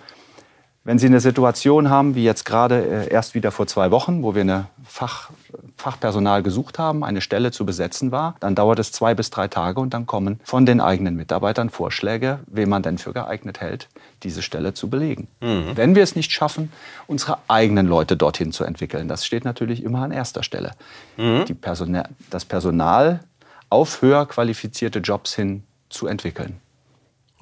wenn 0.86 1.00
Sie 1.00 1.06
eine 1.06 1.22
Situation 1.22 1.90
haben, 1.90 2.14
wie 2.14 2.26
jetzt 2.26 2.44
gerade 2.44 3.06
äh, 3.06 3.10
erst 3.10 3.36
wieder 3.36 3.52
vor 3.52 3.68
zwei 3.68 3.90
Wochen, 3.92 4.22
wo 4.22 4.36
wir 4.36 4.42
eine 4.42 4.68
Fach, 4.86 5.30
Fachpersonal 5.78 6.44
gesucht 6.44 6.78
haben, 6.78 7.06
eine 7.06 7.22
Stelle 7.22 7.52
zu 7.52 7.66
besetzen 7.66 8.12
war, 8.12 8.36
dann 8.42 8.54
dauert 8.54 8.80
es 8.80 8.92
zwei 8.92 9.16
bis 9.16 9.30
drei 9.30 9.48
Tage 9.48 9.80
und 9.80 9.94
dann 9.94 10.06
kommen 10.06 10.42
von 10.44 10.66
den 10.66 10.82
eigenen 10.82 11.16
Mitarbeitern 11.16 11.70
Vorschläge, 11.70 12.40
wen 12.48 12.68
man 12.68 12.84
denn 12.84 12.98
für 12.98 13.14
geeignet 13.14 13.62
hält, 13.62 13.88
diese 14.24 14.42
Stelle 14.42 14.74
zu 14.74 14.90
belegen. 14.90 15.30
Mhm. 15.40 15.72
Wenn 15.76 15.96
wir 15.96 16.04
es 16.04 16.18
nicht 16.18 16.32
schaffen, 16.32 16.72
unsere 17.08 17.38
eigenen 17.48 17.88
Leute 17.88 18.18
dorthin 18.18 18.52
zu 18.52 18.66
entwickeln, 18.66 19.08
das 19.08 19.26
steht 19.26 19.46
natürlich 19.46 19.84
immer 19.84 20.02
an 20.02 20.12
erster 20.12 20.44
Stelle. 20.44 20.72
Mhm. 21.16 21.46
Person 21.62 22.02
das 22.30 22.44
Personal 22.44 23.22
auf 23.70 24.02
höher 24.02 24.26
qualifizierte 24.26 25.00
Jobs 25.00 25.34
hin 25.34 25.64
zu 25.90 26.08
entwickeln. 26.08 26.60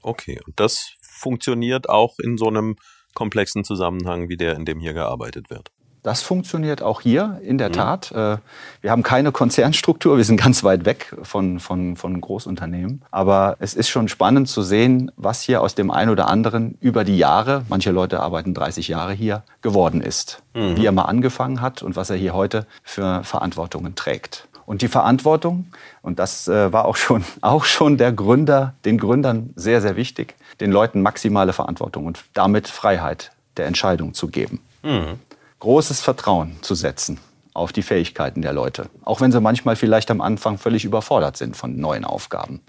Okay, 0.03 0.39
und 0.45 0.59
das 0.59 0.91
funktioniert 1.01 1.89
auch 1.89 2.19
in 2.19 2.37
so 2.37 2.47
einem 2.47 2.75
komplexen 3.13 3.63
Zusammenhang 3.63 4.29
wie 4.29 4.37
der, 4.37 4.55
in 4.55 4.65
dem 4.65 4.79
hier 4.79 4.93
gearbeitet 4.93 5.49
wird. 5.49 5.71
Das 6.03 6.23
funktioniert 6.23 6.81
auch 6.81 7.01
hier 7.01 7.39
in 7.43 7.59
der 7.59 7.69
mhm. 7.69 7.73
Tat. 7.73 8.11
Äh, 8.11 8.37
wir 8.81 8.91
haben 8.91 9.03
keine 9.03 9.31
Konzernstruktur, 9.31 10.17
wir 10.17 10.23
sind 10.23 10.37
ganz 10.37 10.63
weit 10.63 10.85
weg 10.85 11.15
von, 11.21 11.59
von, 11.59 11.95
von 11.95 12.19
Großunternehmen. 12.19 13.03
Aber 13.11 13.57
es 13.59 13.75
ist 13.75 13.89
schon 13.89 14.07
spannend 14.07 14.49
zu 14.49 14.63
sehen, 14.63 15.11
was 15.15 15.41
hier 15.43 15.61
aus 15.61 15.75
dem 15.75 15.91
einen 15.91 16.09
oder 16.09 16.27
anderen 16.27 16.77
über 16.81 17.03
die 17.03 17.17
Jahre, 17.17 17.65
manche 17.69 17.91
Leute 17.91 18.19
arbeiten 18.19 18.53
30 18.53 18.87
Jahre 18.87 19.13
hier, 19.13 19.43
geworden 19.61 20.01
ist. 20.01 20.41
Mhm. 20.55 20.77
Wie 20.77 20.85
er 20.85 20.91
mal 20.91 21.03
angefangen 21.03 21.61
hat 21.61 21.83
und 21.83 21.95
was 21.95 22.09
er 22.09 22.15
hier 22.15 22.33
heute 22.33 22.65
für 22.83 23.23
Verantwortungen 23.23 23.93
trägt. 23.93 24.47
Und 24.71 24.81
die 24.81 24.87
Verantwortung, 24.87 25.65
und 26.01 26.17
das 26.17 26.47
äh, 26.47 26.71
war 26.71 26.85
auch 26.85 26.95
schon, 26.95 27.25
auch 27.41 27.65
schon 27.65 27.97
der 27.97 28.13
Gründer, 28.13 28.73
den 28.85 28.97
Gründern 28.97 29.49
sehr, 29.57 29.81
sehr 29.81 29.97
wichtig, 29.97 30.35
den 30.61 30.71
Leuten 30.71 31.01
maximale 31.01 31.51
Verantwortung 31.51 32.05
und 32.05 32.23
damit 32.33 32.69
Freiheit 32.69 33.33
der 33.57 33.65
Entscheidung 33.65 34.13
zu 34.13 34.29
geben. 34.29 34.61
Mhm. 34.81 35.19
Großes 35.59 35.99
Vertrauen 35.99 36.55
zu 36.61 36.73
setzen 36.73 37.19
auf 37.53 37.73
die 37.73 37.81
Fähigkeiten 37.81 38.41
der 38.41 38.53
Leute, 38.53 38.89
auch 39.03 39.19
wenn 39.19 39.33
sie 39.33 39.41
manchmal 39.41 39.75
vielleicht 39.75 40.09
am 40.09 40.21
Anfang 40.21 40.57
völlig 40.57 40.85
überfordert 40.85 41.35
sind 41.35 41.57
von 41.57 41.75
neuen 41.75 42.05
Aufgaben. 42.05 42.61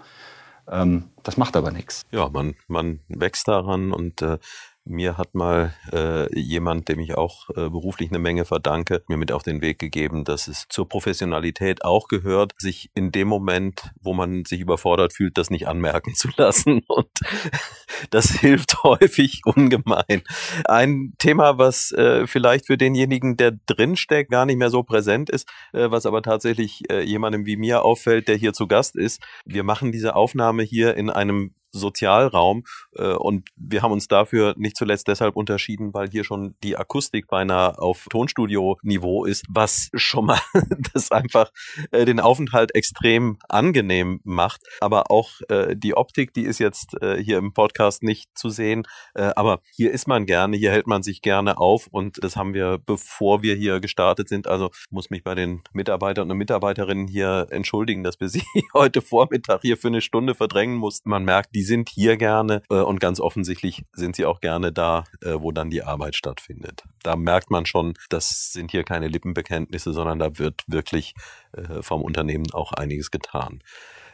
Ähm, 0.69 1.05
das 1.23 1.37
macht 1.37 1.55
aber 1.55 1.71
nichts. 1.71 2.01
Ja, 2.11 2.27
man, 2.27 2.55
man 2.67 2.99
wächst 3.07 3.47
daran 3.47 3.93
und 3.93 4.21
äh, 4.21 4.39
mir 4.85 5.17
hat 5.17 5.33
mal 5.33 5.73
äh, 5.91 6.27
jemand, 6.37 6.89
dem 6.89 6.99
ich 6.99 7.15
auch 7.15 7.49
äh, 7.51 7.69
beruflich 7.69 8.09
eine 8.09 8.19
Menge 8.19 8.45
verdanke, 8.45 9.03
mir 9.07 9.17
mit 9.17 9.31
auf 9.31 9.43
den 9.43 9.61
Weg 9.61 9.79
gegeben, 9.79 10.23
dass 10.23 10.47
es 10.47 10.65
zur 10.69 10.89
Professionalität 10.89 11.85
auch 11.85 12.07
gehört, 12.07 12.53
sich 12.57 12.89
in 12.93 13.11
dem 13.11 13.27
Moment, 13.27 13.91
wo 14.01 14.13
man 14.13 14.43
sich 14.45 14.59
überfordert 14.59 15.13
fühlt, 15.13 15.37
das 15.37 15.49
nicht 15.49 15.67
anmerken 15.67 16.13
zu 16.15 16.29
lassen. 16.35 16.81
Und 16.87 17.09
das 18.09 18.31
hilft 18.31 18.83
häufig 18.83 19.41
ungemein. 19.45 20.23
Ein 20.65 21.13
Thema, 21.17 21.57
was 21.57 21.91
äh, 21.91 22.27
vielleicht 22.27 22.67
für 22.67 22.77
denjenigen, 22.77 23.37
der 23.37 23.53
drinsteckt, 23.65 24.31
gar 24.31 24.45
nicht 24.45 24.57
mehr 24.57 24.69
so 24.69 24.83
präsent 24.83 25.29
ist, 25.29 25.47
äh, 25.71 25.89
was 25.91 26.05
aber 26.05 26.21
tatsächlich 26.21 26.89
äh, 26.89 27.01
jemandem 27.03 27.45
wie 27.45 27.55
mir 27.55 27.83
auffällt, 27.83 28.27
der 28.27 28.35
hier 28.35 28.53
zu 28.53 28.67
Gast 28.67 28.95
ist. 28.95 29.21
Wir 29.45 29.63
machen 29.63 29.91
diese 29.91 30.15
Aufnahme 30.15 30.63
hier 30.63 30.95
in 30.95 31.09
einem 31.09 31.53
Sozialraum. 31.73 32.63
Äh, 32.95 33.13
und 33.13 33.49
wir 33.57 33.81
haben 33.81 33.91
uns 33.91 34.07
dafür 34.07 34.53
nicht 34.57 34.77
zuletzt 34.77 35.07
deshalb 35.07 35.35
unterschieden, 35.35 35.93
weil 35.93 36.09
hier 36.09 36.23
schon 36.23 36.55
die 36.63 36.77
Akustik 36.77 37.27
beinahe 37.27 37.77
auf 37.79 38.05
Tonstudio-Niveau 38.09 39.25
ist, 39.25 39.45
was 39.49 39.89
schon 39.93 40.27
mal 40.27 40.39
das 40.93 41.11
einfach 41.11 41.51
äh, 41.91 42.05
den 42.05 42.19
Aufenthalt 42.19 42.73
extrem 42.75 43.37
angenehm 43.49 44.21
macht. 44.23 44.61
Aber 44.79 45.11
auch 45.11 45.41
äh, 45.49 45.75
die 45.75 45.95
Optik, 45.95 46.33
die 46.33 46.43
ist 46.43 46.59
jetzt 46.59 46.95
hier 47.01 47.37
im 47.37 47.53
Podcast 47.53 48.03
nicht 48.03 48.29
zu 48.37 48.49
sehen. 48.49 48.83
Aber 49.13 49.61
hier 49.71 49.91
ist 49.91 50.07
man 50.07 50.25
gerne, 50.25 50.57
hier 50.57 50.71
hält 50.71 50.85
man 50.85 51.01
sich 51.01 51.21
gerne 51.21 51.57
auf 51.57 51.87
und 51.87 52.23
das 52.23 52.35
haben 52.35 52.53
wir, 52.53 52.77
bevor 52.77 53.41
wir 53.41 53.55
hier 53.55 53.79
gestartet 53.79 54.29
sind. 54.29 54.47
Also 54.47 54.69
muss 54.91 55.09
mich 55.09 55.23
bei 55.23 55.33
den 55.33 55.63
Mitarbeitern 55.73 56.29
und 56.29 56.37
Mitarbeiterinnen 56.37 57.07
hier 57.07 57.47
entschuldigen, 57.49 58.03
dass 58.03 58.19
wir 58.19 58.29
sie 58.29 58.43
heute 58.73 59.01
Vormittag 59.01 59.61
hier 59.61 59.77
für 59.77 59.87
eine 59.87 60.01
Stunde 60.01 60.35
verdrängen 60.35 60.75
mussten. 60.75 61.09
Man 61.09 61.23
merkt, 61.25 61.55
die 61.55 61.62
die 61.63 61.67
sind 61.67 61.87
hier 61.87 62.17
gerne 62.17 62.61
äh, 62.69 62.75
und 62.75 62.99
ganz 62.99 63.21
offensichtlich 63.21 63.83
sind 63.93 64.17
sie 64.17 64.25
auch 64.25 64.41
gerne 64.41 64.73
da, 64.73 65.05
äh, 65.21 65.35
wo 65.39 65.53
dann 65.53 65.69
die 65.69 65.81
Arbeit 65.81 66.13
stattfindet. 66.13 66.83
Da 67.03 67.15
merkt 67.15 67.51
man 67.51 67.65
schon, 67.65 67.93
das 68.09 68.51
sind 68.51 68.71
hier 68.71 68.83
keine 68.83 69.07
Lippenbekenntnisse, 69.07 69.93
sondern 69.93 70.19
da 70.19 70.37
wird 70.37 70.61
wirklich 70.67 71.13
äh, 71.53 71.81
vom 71.81 72.01
Unternehmen 72.01 72.51
auch 72.51 72.73
einiges 72.73 73.11
getan. 73.11 73.63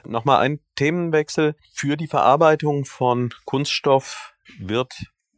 Nochmal 0.06 0.42
ein 0.42 0.60
Themenwechsel. 0.76 1.56
Für 1.74 1.98
die 1.98 2.06
Verarbeitung 2.06 2.86
von 2.86 3.34
Kunststoff 3.46 4.36
wird 4.60 4.94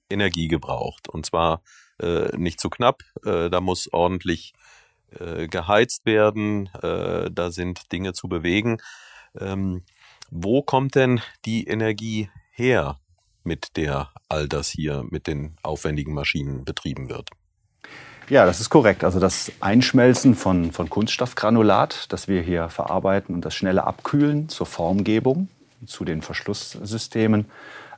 Energie 0.10 0.50
gebraucht. 0.50 1.08
Und 1.08 1.26
zwar 1.26 1.64
äh, 1.98 2.36
nicht 2.36 2.60
zu 2.60 2.70
knapp. 2.70 3.04
Äh, 3.24 3.50
da 3.50 3.62
muss 3.62 3.88
ordentlich 3.94 4.52
äh, 5.18 5.48
geheizt 5.48 6.06
werden. 6.06 6.70
Da 6.74 7.52
sind 7.52 7.90
Dinge 7.94 8.12
zu 8.12 8.28
bewegen. 8.28 8.80
Ähm, 9.40 9.86
Wo 10.34 10.62
kommt 10.62 10.96
denn 10.96 11.20
die 11.44 11.68
Energie 11.68 12.30
her, 12.52 13.00
mit 13.44 13.76
der 13.76 14.10
all 14.30 14.48
das 14.48 14.70
hier 14.70 15.04
mit 15.10 15.28
den 15.28 15.58
aufwendigen 15.62 16.14
Maschinen 16.14 16.64
betrieben 16.64 17.10
wird? 17.10 17.30
Ja, 18.30 18.46
das 18.46 18.62
ist 18.62 18.70
korrekt. 18.70 19.04
Also 19.04 19.20
das 19.20 19.52
Einschmelzen 19.60 20.36
von, 20.36 20.72
von 20.72 20.90
Kunststoffgranulat, 20.90 22.06
das 22.14 22.30
wir 22.30 22.42
hier 22.42 22.70
verarbeiten 22.70 23.36
und 23.36 23.44
das 23.44 23.54
schnelle 23.54 23.84
Abkühlen 23.84 24.48
zur 24.48 24.68
Formgebung, 24.68 25.50
zu 25.86 26.06
den 26.06 26.22
Verschlusssystemen, 26.22 27.48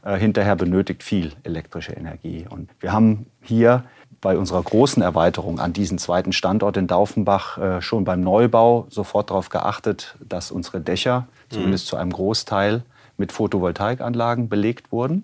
äh, 0.03 0.17
hinterher 0.17 0.55
benötigt 0.55 1.03
viel 1.03 1.33
elektrische 1.43 1.93
Energie. 1.93 2.47
Und 2.49 2.71
wir 2.79 2.91
haben 2.91 3.27
hier 3.43 3.83
bei 4.23 4.37
unserer 4.37 4.63
großen 4.63 5.03
Erweiterung 5.03 5.59
an 5.59 5.73
diesen 5.73 5.97
zweiten 5.99 6.31
Standort 6.31 6.77
in 6.77 6.87
Daufenbach 6.87 7.57
äh, 7.57 7.81
schon 7.81 8.05
beim 8.05 8.21
Neubau 8.21 8.87
sofort 8.89 9.29
darauf 9.29 9.49
geachtet, 9.49 10.15
dass 10.27 10.49
unsere 10.49 10.79
Dächer 10.81 11.21
mhm. 11.21 11.53
zumindest 11.53 11.87
zu 11.87 11.97
einem 11.97 12.11
Großteil 12.11 12.83
mit 13.17 13.31
Photovoltaikanlagen 13.31 14.49
belegt 14.49 14.91
wurden. 14.91 15.23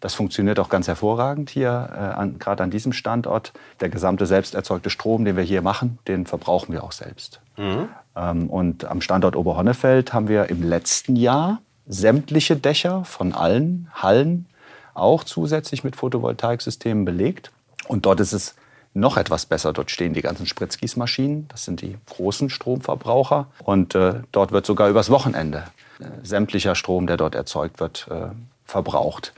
Das 0.00 0.14
funktioniert 0.14 0.58
auch 0.60 0.68
ganz 0.68 0.88
hervorragend 0.88 1.50
hier, 1.50 2.16
äh, 2.18 2.38
gerade 2.38 2.62
an 2.62 2.70
diesem 2.70 2.92
Standort. 2.92 3.52
Der 3.80 3.90
gesamte 3.90 4.26
selbst 4.26 4.54
erzeugte 4.54 4.90
Strom, 4.90 5.24
den 5.24 5.36
wir 5.36 5.44
hier 5.44 5.60
machen, 5.60 5.98
den 6.08 6.24
verbrauchen 6.24 6.72
wir 6.72 6.84
auch 6.84 6.92
selbst. 6.92 7.40
Mhm. 7.56 7.88
Ähm, 8.16 8.48
und 8.48 8.86
am 8.86 9.02
Standort 9.02 9.36
Oberhonnefeld 9.36 10.14
haben 10.14 10.28
wir 10.28 10.48
im 10.48 10.62
letzten 10.62 11.16
Jahr 11.16 11.60
sämtliche 11.86 12.56
Dächer 12.56 13.04
von 13.04 13.34
allen 13.34 13.90
Hallen 13.94 14.46
auch 14.94 15.22
zusätzlich 15.24 15.84
mit 15.84 15.96
Photovoltaiksystemen 15.96 17.04
belegt. 17.04 17.50
Und 17.86 18.06
dort 18.06 18.20
ist 18.20 18.32
es 18.32 18.54
noch 18.94 19.16
etwas 19.16 19.46
besser. 19.46 19.72
Dort 19.72 19.90
stehen 19.90 20.14
die 20.14 20.22
ganzen 20.22 20.46
Spritzgießmaschinen. 20.46 21.48
Das 21.48 21.64
sind 21.64 21.80
die 21.80 21.96
großen 22.06 22.50
Stromverbraucher. 22.50 23.46
Und 23.64 23.94
äh, 23.94 24.20
dort 24.32 24.52
wird 24.52 24.66
sogar 24.66 24.88
übers 24.88 25.10
Wochenende 25.10 25.64
äh, 26.00 26.04
sämtlicher 26.22 26.74
Strom, 26.74 27.06
der 27.06 27.16
dort 27.16 27.34
erzeugt 27.34 27.80
wird, 27.80 28.08
äh, 28.10 28.28
verbraucht. 28.64 29.32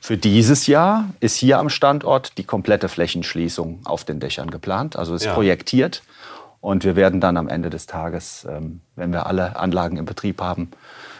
Für 0.00 0.16
dieses 0.16 0.66
Jahr 0.66 1.06
ist 1.20 1.36
hier 1.36 1.58
am 1.58 1.68
Standort 1.68 2.38
die 2.38 2.44
komplette 2.44 2.88
Flächenschließung 2.88 3.80
auf 3.84 4.04
den 4.04 4.20
Dächern 4.20 4.50
geplant, 4.50 4.96
also 4.96 5.14
ist 5.14 5.24
ja. 5.24 5.34
projektiert. 5.34 6.02
Und 6.60 6.84
wir 6.84 6.96
werden 6.96 7.20
dann 7.20 7.36
am 7.36 7.48
Ende 7.48 7.70
des 7.70 7.86
Tages, 7.86 8.46
ähm, 8.48 8.80
wenn 8.94 9.12
wir 9.12 9.26
alle 9.26 9.56
Anlagen 9.56 9.96
im 9.96 10.04
Betrieb 10.04 10.40
haben, 10.40 10.70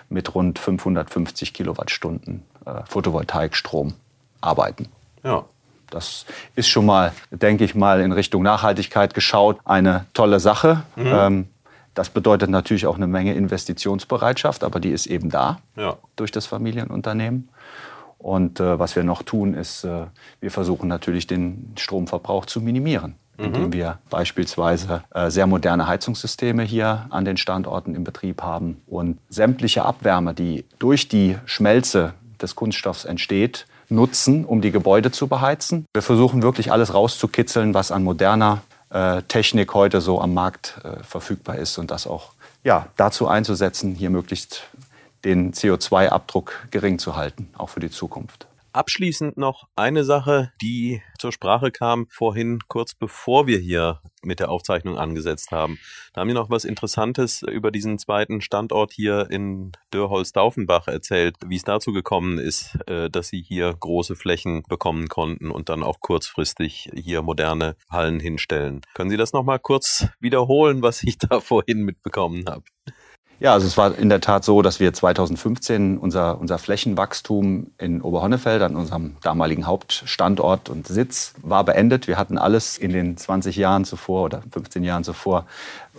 mit 0.09 0.35
rund 0.35 0.59
550 0.59 1.53
Kilowattstunden 1.53 2.45
äh, 2.65 2.83
Photovoltaikstrom 2.89 3.95
arbeiten. 4.41 4.89
Ja. 5.25 5.45
Das 5.91 6.27
ist 6.55 6.69
schon 6.69 6.87
mal, 6.87 7.13
denke 7.31 7.65
ich 7.65 7.75
mal, 7.75 8.01
in 8.01 8.13
Richtung 8.13 8.43
Nachhaltigkeit 8.43 9.15
geschaut, 9.15 9.59
eine 9.65 10.07
tolle 10.15 10.41
Sache. 10.41 10.83
Mhm. 10.97 11.07
Ähm, 11.07 11.49
das 11.95 12.11
bedeutet 12.11 12.51
natürlich 12.51 12.87
auch 12.87 12.97
eine 12.97 13.07
Menge 13.07 13.35
Investitionsbereitschaft, 13.35 14.65
aber 14.65 14.81
die 14.81 14.91
ist 14.91 15.07
eben 15.07 15.31
da 15.31 15.61
ja. 15.77 15.97
durch 16.17 16.31
das 16.31 16.47
Familienunternehmen. 16.47 17.49
Und 18.19 18.61
äh, 18.61 18.79
was 18.79 18.97
wir 18.97 19.03
noch 19.03 19.23
tun, 19.23 19.55
ist, 19.55 19.85
äh, 19.85 20.07
wir 20.41 20.51
versuchen 20.51 20.89
natürlich 20.89 21.27
den 21.27 21.73
Stromverbrauch 21.79 22.45
zu 22.45 22.61
minimieren, 22.61 23.15
mhm. 23.39 23.45
indem 23.45 23.73
wir 23.73 23.99
beispielsweise 24.11 25.05
äh, 25.15 25.31
sehr 25.31 25.47
moderne 25.47 25.87
Heizungssysteme 25.87 26.65
hier 26.65 27.07
an 27.11 27.25
den 27.25 27.39
Standorten 27.39 27.95
im 27.95 28.05
Betrieb 28.05 28.43
haben 28.43 28.83
und 28.87 29.19
sämtliche 29.31 29.85
Abwärme, 29.85 30.35
die 30.35 30.67
durch 30.79 31.09
die 31.09 31.39
Schmelze 31.47 32.13
des 32.43 32.55
Kunststoffs 32.57 33.05
entsteht, 33.07 33.67
nutzen, 33.89 34.45
um 34.45 34.61
die 34.61 34.73
Gebäude 34.73 35.11
zu 35.11 35.29
beheizen. 35.29 35.87
Wir 35.95 36.03
versuchen 36.03 36.43
wirklich 36.43 36.73
alles 36.73 36.95
rauszukitzeln, 36.95 37.75
was 37.75 37.93
an 37.93 38.05
moderner 38.05 38.63
äh, 38.91 39.23
Technik 39.23 39.75
heute 39.75 40.01
so 40.01 40.21
am 40.21 40.35
Markt 40.35 40.81
äh, 40.85 41.03
verfügbar 41.03 41.57
ist 41.57 41.79
und 41.79 41.91
das 41.91 42.07
auch 42.07 42.33
ja, 42.65 42.89
dazu 42.97 43.29
einzusetzen, 43.29 43.95
hier 43.95 44.11
möglichst 44.11 44.65
den 45.25 45.53
CO2-Abdruck 45.53 46.69
gering 46.71 46.99
zu 46.99 47.17
halten, 47.17 47.49
auch 47.57 47.69
für 47.69 47.81
die 47.81 47.91
Zukunft. 47.91 48.47
Abschließend 48.77 49.39
noch 49.39 49.69
eine 49.75 50.05
Sache, 50.05 50.53
die 50.61 51.01
zur 51.19 51.33
Sprache 51.33 51.71
kam 51.71 52.09
vorhin, 52.11 52.59
kurz 52.69 52.95
bevor 52.95 53.47
wir 53.47 53.59
hier 53.59 54.03
mit 54.23 54.39
der 54.39 54.51
Aufzeichnung 54.51 54.99
angesetzt 54.99 55.51
haben. 55.51 55.79
Da 56.13 56.21
haben 56.21 56.29
wir 56.29 56.35
noch 56.35 56.51
was 56.51 56.67
Interessantes 56.67 57.41
über 57.41 57.71
diesen 57.71 57.99
zweiten 57.99 58.43
Standort 58.43 58.93
hier 58.93 59.31
in 59.31 59.73
Dörholz-Daufenbach 59.93 60.89
erzählt, 60.89 61.37
wie 61.47 61.57
es 61.57 61.65
dazu 61.65 61.95
gekommen 61.95 62.37
ist, 62.37 62.77
äh, 62.87 63.09
dass 63.09 63.29
sie 63.29 63.41
hier 63.41 63.73
große 63.73 64.15
Flächen 64.15 64.63
bekommen 64.69 65.09
konnten 65.09 65.51
und 65.51 65.71
dann 65.71 65.83
auch 65.83 66.01
kurzfristig 66.01 66.91
hier 66.93 67.23
moderne 67.23 67.77
Hallen 67.89 68.21
hinstellen. 68.21 68.83
Können 68.93 69.09
Sie 69.09 69.17
das 69.17 69.33
nochmal 69.33 69.59
kurz 69.59 70.07
wiederholen, 70.21 70.83
was 70.83 71.03
ich 71.03 71.17
da 71.31 71.41
vorhin 71.41 71.81
mitbekommen 71.81 72.45
habe? 72.47 72.65
Ja, 73.39 73.53
also 73.53 73.67
es 73.67 73.77
war 73.77 73.99
in 73.99 74.09
der 74.09 74.23
Tat 74.23 74.45
so, 74.45 74.63
dass 74.63 74.81
wir 74.81 74.95
2015 74.95 75.99
unser, 75.99 76.41
unser 76.41 76.59
Flächenwachstum 76.59 77.67
in 77.77 78.01
Oberhonnefeld 78.01 78.63
an 78.63 78.77
unserem 78.77 79.17
damaligen 79.23 79.67
Hauptstandort 79.67 80.71
und 80.71 80.87
Sitz 80.87 81.35
war 81.43 81.65
beendet. 81.65 82.09
Wir 82.09 82.17
hatten 82.17 82.39
alles 82.39 82.79
in 82.79 82.93
den 82.93 83.19
20 83.19 83.57
Jahren 83.57 83.85
zuvor 83.85 84.25
oder 84.25 84.43
15 84.53 84.83
Jahren 84.85 85.05
zuvor 85.05 85.45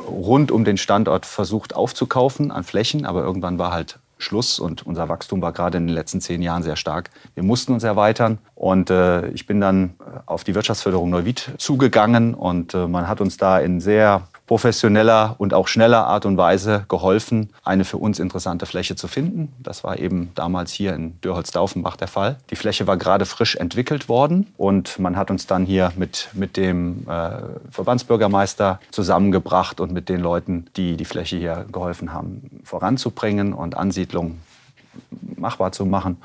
rund 0.08 0.52
um 0.52 0.66
den 0.66 0.78
Standort 0.78 1.28
versucht 1.28 1.76
aufzukaufen 1.76 2.52
an 2.52 2.64
Flächen, 2.64 3.06
aber 3.06 3.24
irgendwann 3.24 3.60
war 3.60 3.72
halt 3.72 4.00
Schluss 4.18 4.60
und 4.60 4.88
unser 4.88 5.10
Wachstum 5.10 5.40
war 5.42 5.54
gerade 5.54 5.78
in 5.78 5.86
den 5.86 5.94
letzten 5.94 6.22
zehn 6.22 6.42
Jahren 6.42 6.64
sehr 6.64 6.76
stark. 6.76 7.12
Wir 7.36 7.44
mussten 7.44 7.72
uns 7.74 7.84
erweitern 7.84 8.40
und 8.56 8.90
äh, 8.90 9.28
ich 9.30 9.46
bin 9.46 9.62
dann 9.62 9.94
auf 10.26 10.44
die 10.44 10.56
Wirtschaftsförderung 10.56 11.12
Neuwied 11.12 11.52
zugegangen 11.60 12.34
und 12.34 12.74
äh, 12.74 12.88
man 12.88 13.08
hat 13.08 13.22
uns 13.22 13.38
da 13.38 13.60
in 13.60 13.80
sehr 13.80 14.28
professioneller 14.48 15.36
und 15.38 15.54
auch 15.54 15.68
schneller 15.68 16.08
Art 16.08 16.26
und 16.26 16.38
Weise 16.38 16.86
geholfen, 16.88 17.50
eine 17.64 17.86
für 17.86 17.98
uns 17.98 18.18
interessante 18.18 18.66
Fläche 18.66 18.96
zu 18.96 19.08
finden. 19.08 19.54
Das 19.60 19.84
war 19.84 20.00
eben 20.00 20.32
damals 20.36 20.72
hier 20.72 20.96
in 20.96 21.20
Dörholz-Daufenbach 21.22 21.98
der 21.98 22.08
Fall. 22.08 22.38
Die 22.50 22.56
Fläche 22.56 22.88
war 22.88 22.98
gerade 22.98 23.26
frisch 23.26 23.56
entwickelt 23.58 24.10
worden 24.10 24.48
und 24.58 24.98
man 25.00 25.18
hat 25.18 25.30
uns 25.30 25.48
dann 25.48 25.66
hier 25.66 25.92
mit, 25.98 26.30
mit 26.34 26.58
dem 26.58 27.06
äh, 27.10 27.42
Verbandsbürgermeister 27.70 28.80
zusammengebracht 28.92 29.80
und 29.80 29.92
mit 29.92 30.10
den 30.10 30.22
Leuten, 30.22 30.68
die 30.78 30.98
die 30.98 31.06
Fläche 31.06 31.36
hier 31.36 31.66
geholfen 31.72 32.14
haben, 32.14 32.62
voranzubringen 32.64 33.54
und 33.54 33.76
Ansiedlung 33.76 34.40
machbar 35.36 35.74
zu 35.74 35.86
machen 35.86 36.18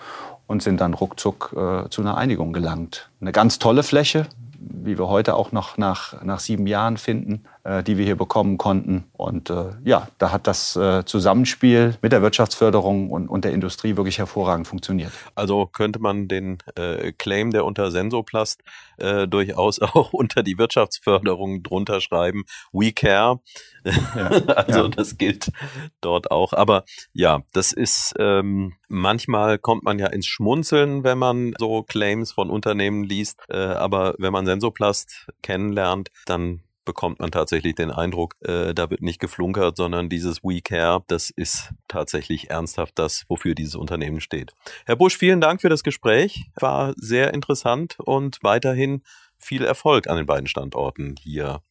und 0.46 0.62
sind 0.62 0.80
dann 0.80 0.94
ruckzuck 0.94 1.54
äh, 1.56 1.88
zu 1.90 2.02
einer 2.02 2.16
Einigung 2.16 2.52
gelangt. 2.52 3.10
Eine 3.20 3.32
ganz 3.32 3.58
tolle 3.58 3.82
Fläche, 3.82 4.26
wie 4.58 4.98
wir 4.98 5.08
heute 5.08 5.34
auch 5.34 5.52
noch 5.52 5.76
nach, 5.76 6.22
nach 6.22 6.40
sieben 6.40 6.66
Jahren 6.66 6.96
finden, 6.96 7.44
die 7.64 7.96
wir 7.96 8.04
hier 8.04 8.16
bekommen 8.16 8.58
konnten. 8.58 9.04
Und 9.12 9.48
äh, 9.48 9.70
ja, 9.84 10.08
da 10.18 10.32
hat 10.32 10.48
das 10.48 10.74
äh, 10.74 11.04
Zusammenspiel 11.04 11.96
mit 12.02 12.10
der 12.10 12.20
Wirtschaftsförderung 12.20 13.10
und, 13.10 13.28
und 13.28 13.44
der 13.44 13.52
Industrie 13.52 13.96
wirklich 13.96 14.18
hervorragend 14.18 14.66
funktioniert. 14.66 15.12
Also 15.36 15.66
könnte 15.66 16.00
man 16.00 16.26
den 16.26 16.58
äh, 16.74 17.12
Claim, 17.12 17.52
der 17.52 17.64
unter 17.64 17.92
Sensoplast 17.92 18.62
äh, 18.98 19.28
durchaus 19.28 19.78
auch 19.80 20.12
unter 20.12 20.42
die 20.42 20.58
Wirtschaftsförderung 20.58 21.62
drunter 21.62 22.00
schreiben. 22.00 22.44
We 22.72 22.92
care. 22.92 23.40
Ja, 23.84 24.26
also 24.56 24.82
ja. 24.82 24.88
das 24.88 25.16
gilt 25.16 25.52
dort 26.00 26.30
auch. 26.30 26.52
Aber 26.52 26.84
ja, 27.12 27.42
das 27.52 27.72
ist 27.72 28.14
ähm, 28.18 28.74
manchmal 28.88 29.58
kommt 29.58 29.84
man 29.84 29.98
ja 29.98 30.08
ins 30.08 30.26
Schmunzeln, 30.26 31.04
wenn 31.04 31.18
man 31.18 31.54
so 31.58 31.82
Claims 31.82 32.32
von 32.32 32.50
Unternehmen 32.50 33.04
liest. 33.04 33.38
Äh, 33.48 33.56
aber 33.56 34.14
wenn 34.18 34.32
man 34.32 34.46
Sensoplast 34.46 35.28
kennenlernt, 35.42 36.10
dann 36.26 36.60
bekommt 36.84 37.20
man 37.20 37.30
tatsächlich 37.30 37.74
den 37.74 37.90
Eindruck, 37.90 38.36
äh, 38.40 38.74
da 38.74 38.90
wird 38.90 39.02
nicht 39.02 39.20
geflunkert, 39.20 39.76
sondern 39.76 40.08
dieses 40.08 40.42
We 40.42 40.60
Care, 40.60 41.02
das 41.06 41.30
ist 41.30 41.70
tatsächlich 41.88 42.50
ernsthaft 42.50 42.98
das, 42.98 43.24
wofür 43.28 43.54
dieses 43.54 43.74
Unternehmen 43.74 44.20
steht. 44.20 44.52
Herr 44.86 44.96
Busch, 44.96 45.16
vielen 45.16 45.40
Dank 45.40 45.60
für 45.60 45.68
das 45.68 45.82
Gespräch. 45.82 46.44
War 46.56 46.94
sehr 46.96 47.34
interessant 47.34 47.96
und 47.98 48.38
weiterhin 48.42 49.02
viel 49.38 49.64
Erfolg 49.64 50.08
an 50.08 50.16
den 50.16 50.26
beiden 50.26 50.46
Standorten 50.46 51.16
hier 51.20 51.62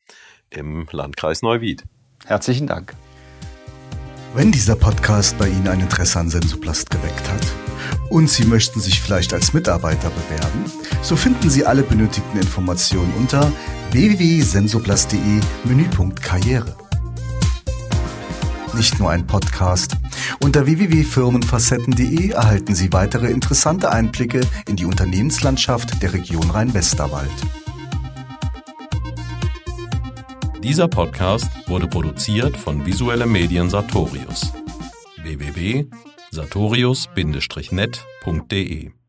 im 0.50 0.88
Landkreis 0.91 1.41
Neuwied. 1.41 1.84
Herzlichen 2.26 2.67
Dank. 2.67 2.95
Wenn 4.34 4.52
dieser 4.52 4.76
Podcast 4.76 5.38
bei 5.38 5.47
Ihnen 5.47 5.67
ein 5.67 5.80
Interesse 5.82 6.19
an 6.19 6.30
Sensoplast 6.30 6.89
geweckt 6.89 7.30
hat 7.30 7.61
und 8.12 8.30
Sie 8.30 8.45
möchten 8.45 8.82
sich 8.82 9.00
vielleicht 9.02 9.34
als 9.34 9.54
Mitarbeiter 9.54 10.10
bewerben, 10.10 10.65
so 11.02 11.15
finden 11.15 11.50
Sie 11.50 11.65
alle 11.65 11.82
benötigten 11.82 12.39
Informationen 12.39 13.13
unter 13.17 13.52
www.sensoplast.de 13.91 15.39
Menüpunkt 15.63 16.21
Karriere. 16.21 16.76
Nicht 18.74 19.00
nur 19.00 19.10
ein 19.10 19.26
Podcast. 19.26 19.95
Unter 20.41 20.65
www.firmenfacetten.de 20.65 22.32
erhalten 22.32 22.76
Sie 22.76 22.91
weitere 22.91 23.32
interessante 23.32 23.91
Einblicke 23.91 24.41
in 24.67 24.76
die 24.76 24.86
Unternehmenslandschaft 24.86 26.02
der 26.02 26.13
Region 26.13 26.50
Rhein-Westerwald. 26.50 27.30
Dieser 30.63 30.88
Podcast 30.88 31.50
wurde 31.67 31.88
produziert 31.88 32.56
von 32.56 32.86
Visuelle 32.86 33.26
Medien 33.26 33.69
Sartorius. 33.69 34.52
www.sartorius-net.de 36.32 39.01